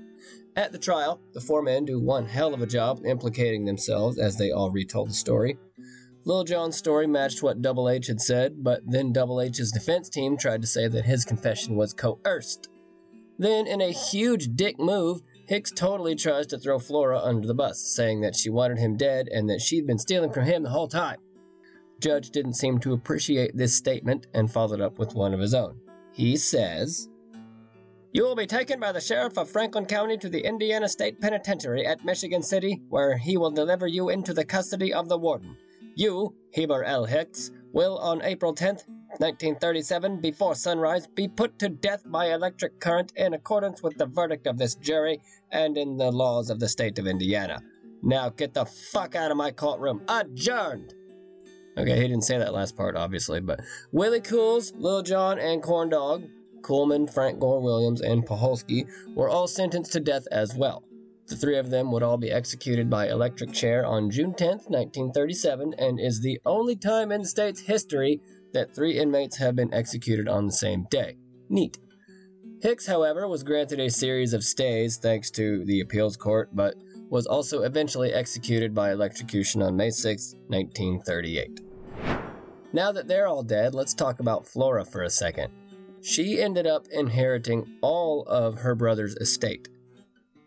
At 0.57 0.73
the 0.73 0.79
trial, 0.79 1.21
the 1.33 1.41
four 1.41 1.63
men 1.63 1.85
do 1.85 2.01
one 2.01 2.27
hell 2.27 2.55
of 2.55 2.63
a 2.63 2.67
job 2.67 3.01
implicating 3.05 3.65
themselves 3.65 4.19
as 4.19 4.37
they 4.37 4.51
all 4.51 4.71
retold 4.71 5.11
the 5.11 5.15
story. 5.15 5.59
Lil 6.25 6.45
Jon's 6.45 6.77
story 6.77 7.07
matched 7.07 7.43
what 7.43 7.63
Double 7.63 7.89
H 7.89 8.07
had 8.07 8.21
said, 8.21 8.63
but 8.63 8.83
then 8.87 9.13
Double 9.13 9.41
H's 9.41 9.73
defense 9.73 10.09
team 10.09 10.37
tried 10.37 10.61
to 10.61 10.67
say 10.67 10.87
that 10.87 11.05
his 11.05 11.25
confession 11.25 11.77
was 11.77 11.93
coerced. 11.93 12.69
Then, 13.39 13.67
in 13.67 13.81
a 13.81 13.93
huge 13.93 14.55
dick 14.55 14.79
move, 14.79 15.23
Hicks 15.47 15.73
totally 15.73 16.15
tries 16.15 16.47
to 16.49 16.59
throw 16.59 16.79
Flora 16.79 17.19
under 17.19 17.47
the 17.47 17.55
bus, 17.55 17.81
saying 17.81 18.21
that 18.21 18.37
she 18.37 18.51
wanted 18.51 18.79
him 18.79 18.97
dead 18.97 19.29
and 19.29 19.51
that 19.51 19.61
she'd 19.61 19.87
been 19.87 19.99
stealing 19.99 20.31
from 20.31 20.45
him 20.45 20.63
the 20.63 20.71
whole 20.71 20.89
time. 20.89 21.19
Judge 22.01 22.31
didn't 22.31 22.55
seem 22.55 22.79
to 22.81 22.93
appreciate 22.93 23.57
this 23.57 23.75
statement 23.75 24.27
and 24.35 24.53
followed 24.53 24.81
up 24.81 24.99
with 24.99 25.15
one 25.15 25.35
of 25.35 25.41
his 25.41 25.55
own. 25.55 25.81
He 26.13 26.37
says, 26.37 27.09
You 28.13 28.25
will 28.25 28.37
be 28.37 28.47
taken 28.47 28.81
by 28.81 28.93
the 28.93 29.01
sheriff 29.01 29.39
of 29.39 29.51
Franklin 29.51 29.87
County 29.87 30.17
to 30.19 30.29
the 30.29 30.45
Indiana 30.45 30.89
State 30.89 31.21
Penitentiary 31.21 31.87
at 31.87 32.05
Michigan 32.05 32.43
City, 32.43 32.83
where 32.89 33.17
he 33.17 33.37
will 33.37 33.51
deliver 33.51 33.87
you 33.87 34.09
into 34.09 34.35
the 34.35 34.45
custody 34.45 34.93
of 34.93 35.09
the 35.09 35.19
warden. 35.19 35.57
You, 35.95 36.35
Heber 36.53 36.85
L. 36.85 37.05
Hicks, 37.05 37.51
will 37.73 37.99
on 37.99 38.23
April 38.23 38.55
10th, 38.55 38.87
1937, 39.19 40.21
before 40.21 40.55
sunrise, 40.55 41.07
be 41.07 41.29
put 41.29 41.59
to 41.59 41.69
death 41.69 42.03
by 42.07 42.33
electric 42.33 42.81
current 42.81 43.13
in 43.17 43.35
accordance 43.35 43.83
with 43.83 43.97
the 43.99 44.07
verdict 44.07 44.47
of 44.47 44.59
this 44.59 44.75
jury 44.77 45.21
and 45.51 45.77
in 45.77 45.97
the 45.97 46.11
laws 46.11 46.51
of 46.51 46.59
the 46.59 46.69
state 46.69 46.99
of 46.99 47.07
Indiana. 47.07 47.63
Now 48.03 48.31
get 48.31 48.55
the 48.55 48.65
fuck 48.65 49.15
out 49.15 49.31
of 49.31 49.37
my 49.37 49.51
courtroom. 49.51 50.03
Adjourned! 50.09 50.95
Okay, 51.79 51.97
he 51.97 52.03
didn't 52.03 52.25
say 52.25 52.39
that 52.39 52.53
last 52.53 52.77
part, 52.77 52.97
obviously, 52.97 53.41
but 53.41 53.61
Willie 53.93 54.21
Cools, 54.21 54.73
Lil 54.77 55.03
Jon, 55.03 55.39
and 55.39 55.63
Corn 55.63 55.89
Dog, 55.89 56.25
Coolman, 56.63 57.13
Frank 57.13 57.39
Gore 57.39 57.61
Williams, 57.61 58.01
and 58.01 58.27
Paholski 58.27 58.87
were 59.15 59.29
all 59.29 59.47
sentenced 59.47 59.93
to 59.93 60.01
death 60.01 60.27
as 60.31 60.55
well. 60.55 60.85
The 61.29 61.37
three 61.37 61.59
of 61.59 61.71
them 61.71 61.93
would 61.93 62.03
all 62.03 62.17
be 62.17 62.33
executed 62.33 62.91
by 62.91 63.09
electric 63.09 63.53
chair 63.53 63.87
on 63.87 64.11
June 64.11 64.33
10th, 64.33 64.69
1937, 64.69 65.75
and 65.79 66.01
is 66.01 66.21
the 66.21 66.41
only 66.45 66.75
time 66.75 67.13
in 67.13 67.23
the 67.23 67.29
state's 67.29 67.61
history 67.61 68.21
that 68.53 68.75
three 68.75 68.99
inmates 68.99 69.37
have 69.37 69.55
been 69.55 69.73
executed 69.73 70.29
on 70.29 70.47
the 70.47 70.53
same 70.53 70.87
day. 70.91 71.17
Neat. 71.49 71.79
Hicks, 72.63 72.87
however, 72.87 73.29
was 73.29 73.45
granted 73.45 73.79
a 73.79 73.89
series 73.91 74.35
of 74.35 74.43
stays 74.43 74.97
thanks 74.97 75.31
to 75.31 75.65
the 75.65 75.81
appeals 75.81 76.17
court, 76.17 76.51
but 76.53 76.75
was 77.11 77.27
also 77.27 77.63
eventually 77.63 78.13
executed 78.13 78.75
by 78.75 78.93
electrocution 78.93 79.61
on 79.63 79.77
May 79.77 79.91
6, 79.91 80.35
1938. 80.47 81.61
Now 82.73 82.93
that 82.93 83.09
they're 83.09 83.27
all 83.27 83.43
dead, 83.43 83.75
let's 83.75 83.95
talk 83.95 84.21
about 84.21 84.47
Flora 84.47 84.85
for 84.85 85.03
a 85.03 85.11
second. 85.11 85.53
She 86.01 86.41
ended 86.41 86.67
up 86.67 86.87
inheriting 86.91 87.67
all 87.83 88.23
of 88.27 88.59
her 88.59 88.75
brother's 88.75 89.17
estate 89.17 89.69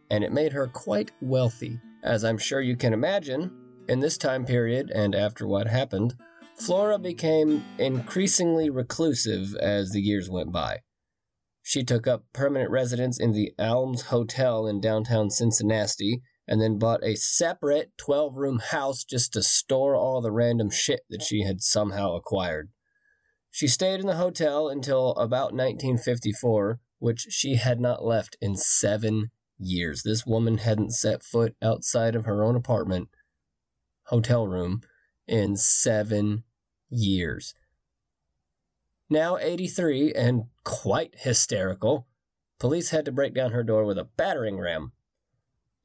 and 0.10 0.24
it 0.24 0.32
made 0.32 0.54
her 0.54 0.68
quite 0.68 1.12
wealthy. 1.22 1.80
As 2.04 2.24
I'm 2.24 2.38
sure 2.38 2.62
you 2.62 2.76
can 2.76 2.94
imagine, 2.94 3.52
in 3.90 4.00
this 4.00 4.18
time 4.18 4.46
period 4.46 4.92
and 4.94 5.16
after 5.16 5.48
what 5.48 5.68
happened, 5.68 6.16
Flora 6.56 7.00
became 7.00 7.64
increasingly 7.78 8.70
reclusive 8.70 9.56
as 9.56 9.92
the 9.92 10.02
years 10.02 10.30
went 10.30 10.52
by. 10.52 10.80
She 11.62 11.84
took 11.84 12.08
up 12.08 12.26
permanent 12.32 12.72
residence 12.72 13.20
in 13.20 13.32
the 13.32 13.54
Alms 13.58 14.04
Hotel 14.04 14.68
in 14.68 14.80
downtown 14.80 15.30
Cincinnati 15.30 16.22
and 16.48 16.62
then 16.62 16.78
bought 16.78 17.04
a 17.04 17.16
separate 17.16 17.92
12 17.98 18.36
room 18.36 18.60
house 18.60 19.04
just 19.04 19.34
to 19.34 19.42
store 19.42 19.96
all 19.96 20.22
the 20.22 20.32
random 20.32 20.70
shit 20.70 21.02
that 21.10 21.22
she 21.22 21.44
had 21.44 21.62
somehow 21.62 22.14
acquired. 22.16 22.70
She 23.50 23.68
stayed 23.68 24.00
in 24.00 24.08
the 24.08 24.16
hotel 24.16 24.68
until 24.68 25.12
about 25.12 25.54
1954, 25.54 26.80
which 27.00 27.28
she 27.30 27.56
had 27.56 27.80
not 27.80 28.04
left 28.04 28.36
in 28.42 28.56
seven 28.56 29.32
years. 29.60 30.02
This 30.04 30.26
woman 30.26 30.58
hadn't 30.58 30.94
set 30.94 31.24
foot 31.24 31.56
outside 31.62 32.16
of 32.16 32.26
her 32.26 32.44
own 32.44 32.56
apartment, 32.56 33.10
hotel 34.06 34.48
room, 34.48 34.82
in 35.28 35.56
seven 35.56 36.44
years. 36.90 37.54
Now 39.10 39.38
83 39.38 40.14
and 40.14 40.46
quite 40.64 41.14
hysterical, 41.20 42.08
police 42.60 42.90
had 42.90 43.06
to 43.06 43.12
break 43.12 43.34
down 43.34 43.52
her 43.52 43.64
door 43.64 43.86
with 43.86 43.98
a 43.98 44.06
battering 44.18 44.60
ram. 44.60 44.94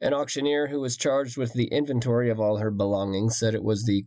An 0.00 0.14
auctioneer 0.14 0.68
who 0.68 0.80
was 0.80 0.96
charged 0.96 1.36
with 1.36 1.52
the 1.54 1.66
inventory 1.66 2.30
of 2.30 2.38
all 2.38 2.58
her 2.58 2.70
belongings 2.70 3.38
said 3.38 3.54
it 3.54 3.64
was 3.64 3.84
the 3.84 4.04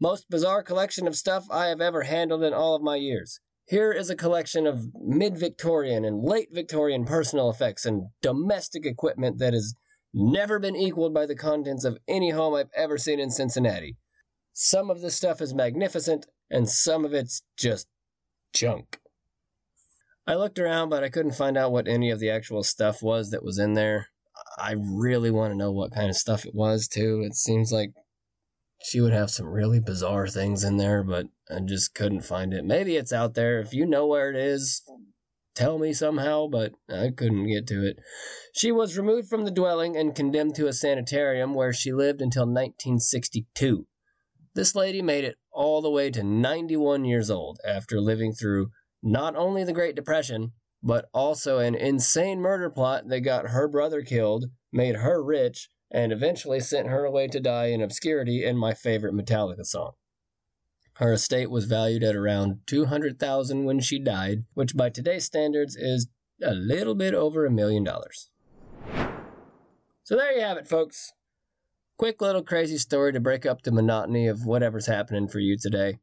most 0.00 0.28
bizarre 0.28 0.62
collection 0.62 1.06
of 1.06 1.16
stuff 1.16 1.46
I 1.50 1.66
have 1.66 1.80
ever 1.80 2.02
handled 2.02 2.42
in 2.42 2.52
all 2.52 2.74
of 2.74 2.82
my 2.82 2.96
years. 2.96 3.40
Here 3.66 3.92
is 3.92 4.10
a 4.10 4.16
collection 4.16 4.66
of 4.66 4.86
mid 4.94 5.38
Victorian 5.38 6.04
and 6.04 6.22
late 6.22 6.48
Victorian 6.52 7.04
personal 7.04 7.50
effects 7.50 7.84
and 7.84 8.08
domestic 8.22 8.86
equipment 8.86 9.38
that 9.38 9.54
has 9.54 9.74
never 10.14 10.58
been 10.58 10.76
equaled 10.76 11.14
by 11.14 11.26
the 11.26 11.36
contents 11.36 11.84
of 11.84 11.98
any 12.06 12.30
home 12.30 12.54
I've 12.54 12.70
ever 12.74 12.96
seen 12.96 13.20
in 13.20 13.30
Cincinnati. 13.30 13.96
Some 14.52 14.90
of 14.90 15.00
this 15.00 15.16
stuff 15.16 15.40
is 15.40 15.54
magnificent, 15.54 16.26
and 16.50 16.68
some 16.68 17.04
of 17.04 17.14
it's 17.14 17.42
just 17.56 17.86
junk. 18.52 19.00
I 20.26 20.34
looked 20.34 20.58
around, 20.58 20.88
but 20.88 21.04
I 21.04 21.08
couldn't 21.08 21.32
find 21.32 21.56
out 21.56 21.72
what 21.72 21.88
any 21.88 22.10
of 22.10 22.20
the 22.20 22.30
actual 22.30 22.62
stuff 22.62 23.02
was 23.02 23.30
that 23.30 23.44
was 23.44 23.58
in 23.58 23.74
there. 23.74 24.08
I 24.58 24.74
really 24.78 25.30
want 25.30 25.52
to 25.52 25.58
know 25.58 25.72
what 25.72 25.92
kind 25.92 26.10
of 26.10 26.16
stuff 26.16 26.44
it 26.44 26.54
was, 26.54 26.88
too. 26.88 27.22
It 27.24 27.34
seems 27.34 27.72
like 27.72 27.90
she 28.82 29.00
would 29.00 29.12
have 29.12 29.30
some 29.30 29.46
really 29.46 29.80
bizarre 29.80 30.28
things 30.28 30.64
in 30.64 30.76
there, 30.76 31.02
but 31.02 31.26
I 31.50 31.60
just 31.60 31.94
couldn't 31.94 32.22
find 32.22 32.52
it. 32.54 32.64
Maybe 32.64 32.96
it's 32.96 33.12
out 33.12 33.34
there. 33.34 33.60
If 33.60 33.72
you 33.72 33.86
know 33.86 34.06
where 34.06 34.30
it 34.30 34.36
is, 34.36 34.82
tell 35.54 35.78
me 35.78 35.92
somehow, 35.92 36.46
but 36.46 36.72
I 36.88 37.10
couldn't 37.10 37.48
get 37.48 37.66
to 37.68 37.86
it. 37.86 37.96
She 38.54 38.70
was 38.70 38.96
removed 38.96 39.28
from 39.28 39.44
the 39.44 39.50
dwelling 39.50 39.96
and 39.96 40.14
condemned 40.14 40.54
to 40.56 40.68
a 40.68 40.72
sanitarium 40.72 41.54
where 41.54 41.72
she 41.72 41.92
lived 41.92 42.20
until 42.20 42.44
1962. 42.44 43.86
This 44.54 44.74
lady 44.74 45.02
made 45.02 45.24
it 45.24 45.36
all 45.52 45.82
the 45.82 45.90
way 45.90 46.10
to 46.10 46.22
91 46.22 47.04
years 47.04 47.30
old 47.30 47.58
after 47.66 48.00
living 48.00 48.32
through 48.32 48.70
not 49.02 49.36
only 49.36 49.64
the 49.64 49.72
Great 49.72 49.96
Depression, 49.96 50.52
but 50.82 51.08
also 51.12 51.58
an 51.58 51.74
insane 51.74 52.40
murder 52.40 52.70
plot 52.70 53.08
that 53.08 53.20
got 53.20 53.48
her 53.48 53.68
brother 53.68 54.02
killed, 54.02 54.46
made 54.72 54.96
her 54.96 55.22
rich, 55.22 55.70
and 55.90 56.12
eventually 56.12 56.60
sent 56.60 56.88
her 56.88 57.04
away 57.04 57.26
to 57.28 57.40
die 57.40 57.66
in 57.66 57.80
obscurity 57.80 58.44
in 58.44 58.56
my 58.56 58.74
favorite 58.74 59.14
Metallica 59.14 59.64
song. 59.64 59.92
Her 60.94 61.12
estate 61.12 61.50
was 61.50 61.66
valued 61.66 62.02
at 62.02 62.16
around 62.16 62.60
200,000 62.66 63.64
when 63.64 63.80
she 63.80 63.98
died, 63.98 64.44
which 64.54 64.76
by 64.76 64.90
today's 64.90 65.24
standards 65.24 65.76
is 65.76 66.08
a 66.42 66.54
little 66.54 66.94
bit 66.94 67.14
over 67.14 67.46
a 67.46 67.50
million 67.50 67.84
dollars. 67.84 68.30
So 70.02 70.16
there 70.16 70.32
you 70.32 70.40
have 70.40 70.56
it, 70.56 70.66
folks. 70.66 71.12
Quick 71.98 72.20
little 72.20 72.42
crazy 72.42 72.78
story 72.78 73.12
to 73.12 73.20
break 73.20 73.44
up 73.44 73.62
the 73.62 73.72
monotony 73.72 74.26
of 74.26 74.46
whatever's 74.46 74.86
happening 74.86 75.28
for 75.28 75.38
you 75.38 75.56
today. 75.56 75.98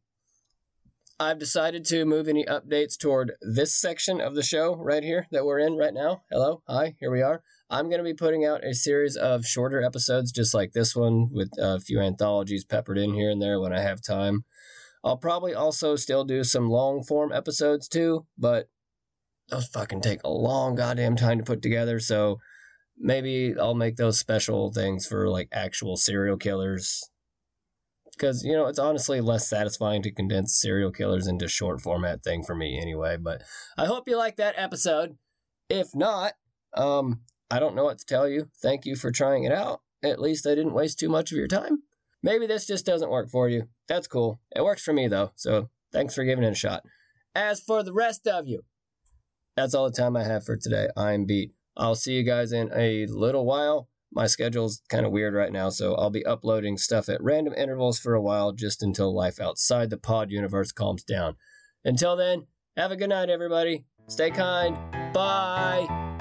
I've 1.17 1.39
decided 1.39 1.85
to 1.85 2.03
move 2.03 2.27
any 2.27 2.43
updates 2.43 2.97
toward 2.97 3.35
this 3.41 3.73
section 3.73 4.19
of 4.19 4.35
the 4.35 4.43
show 4.43 4.75
right 4.75 5.03
here 5.03 5.27
that 5.31 5.45
we're 5.45 5.59
in 5.59 5.77
right 5.77 5.93
now. 5.93 6.23
Hello, 6.29 6.61
hi, 6.67 6.95
here 6.99 7.09
we 7.09 7.21
are. 7.21 7.41
I'm 7.69 7.87
going 7.87 7.99
to 7.99 8.03
be 8.03 8.13
putting 8.13 8.43
out 8.43 8.65
a 8.65 8.73
series 8.73 9.15
of 9.15 9.45
shorter 9.45 9.81
episodes 9.81 10.33
just 10.33 10.53
like 10.53 10.73
this 10.73 10.93
one 10.93 11.29
with 11.31 11.51
a 11.57 11.79
few 11.79 12.01
anthologies 12.01 12.65
peppered 12.65 12.97
in 12.97 13.13
here 13.13 13.29
and 13.29 13.41
there 13.41 13.61
when 13.61 13.71
I 13.71 13.79
have 13.79 14.01
time. 14.01 14.43
I'll 15.05 15.15
probably 15.15 15.53
also 15.53 15.95
still 15.95 16.25
do 16.25 16.43
some 16.43 16.69
long 16.69 17.01
form 17.01 17.31
episodes 17.31 17.87
too, 17.87 18.25
but 18.37 18.67
those 19.47 19.67
fucking 19.67 20.01
take 20.01 20.23
a 20.25 20.29
long 20.29 20.75
goddamn 20.75 21.15
time 21.15 21.37
to 21.37 21.45
put 21.45 21.61
together, 21.61 22.01
so 22.01 22.39
maybe 22.97 23.55
I'll 23.57 23.73
make 23.73 23.95
those 23.95 24.19
special 24.19 24.73
things 24.73 25.05
for 25.05 25.29
like 25.29 25.47
actual 25.53 25.95
serial 25.95 26.35
killers 26.35 27.09
because 28.17 28.43
you 28.43 28.53
know 28.53 28.67
it's 28.67 28.79
honestly 28.79 29.21
less 29.21 29.47
satisfying 29.47 30.01
to 30.01 30.11
condense 30.11 30.59
serial 30.59 30.91
killers 30.91 31.27
into 31.27 31.47
short 31.47 31.81
format 31.81 32.23
thing 32.23 32.43
for 32.43 32.55
me 32.55 32.79
anyway 32.79 33.17
but 33.17 33.43
i 33.77 33.85
hope 33.85 34.07
you 34.07 34.17
like 34.17 34.37
that 34.37 34.55
episode. 34.57 35.17
If 35.69 35.95
not 35.95 36.33
um 36.75 37.21
i 37.49 37.59
don't 37.59 37.75
know 37.75 37.83
what 37.83 37.99
to 37.99 38.05
tell 38.05 38.27
you. 38.27 38.47
Thank 38.61 38.85
you 38.85 38.95
for 38.95 39.11
trying 39.11 39.43
it 39.43 39.51
out. 39.51 39.81
At 40.03 40.21
least 40.21 40.47
i 40.47 40.55
didn't 40.55 40.73
waste 40.73 40.99
too 40.99 41.09
much 41.09 41.31
of 41.31 41.37
your 41.37 41.47
time. 41.47 41.83
Maybe 42.23 42.47
this 42.47 42.65
just 42.65 42.85
doesn't 42.85 43.11
work 43.11 43.29
for 43.29 43.49
you. 43.49 43.67
That's 43.87 44.07
cool. 44.07 44.39
It 44.55 44.63
works 44.63 44.83
for 44.83 44.93
me 44.93 45.07
though 45.07 45.31
so 45.35 45.69
thanks 45.91 46.15
for 46.15 46.23
giving 46.23 46.43
it 46.43 46.51
a 46.51 46.55
shot. 46.55 46.83
As 47.33 47.59
for 47.59 47.83
the 47.83 47.93
rest 47.93 48.27
of 48.27 48.47
you 48.47 48.63
that's 49.55 49.73
all 49.73 49.89
the 49.89 49.95
time 49.95 50.17
i 50.17 50.23
have 50.23 50.45
for 50.45 50.57
today. 50.57 50.87
I'm 50.97 51.25
beat. 51.25 51.53
I'll 51.77 51.95
see 51.95 52.13
you 52.13 52.23
guys 52.23 52.51
in 52.51 52.71
a 52.73 53.05
little 53.07 53.45
while 53.45 53.89
my 54.15 54.27
schedule's 54.27 54.81
kind 54.89 55.05
of 55.05 55.11
weird 55.11 55.33
right 55.33 55.51
now, 55.51 55.69
so 55.69 55.93
I'll 55.95 56.09
be 56.09 56.25
uploading 56.25 56.77
stuff 56.77 57.09
at 57.09 57.21
random 57.21 57.53
intervals 57.53 57.99
for 57.99 58.15
a 58.15 58.21
while 58.21 58.53
just 58.53 58.81
until 58.81 59.13
life 59.13 59.39
outside 59.39 59.89
the 59.89 59.97
pod 59.97 60.31
universe 60.31 60.71
calms 60.71 61.03
down. 61.03 61.35
Until 61.83 62.15
then, 62.15 62.47
have 62.77 62.91
a 62.91 62.95
good 62.95 63.09
night, 63.09 63.29
everybody. 63.29 63.85
Stay 64.07 64.31
kind. 64.31 64.77
Bye. 65.13 66.14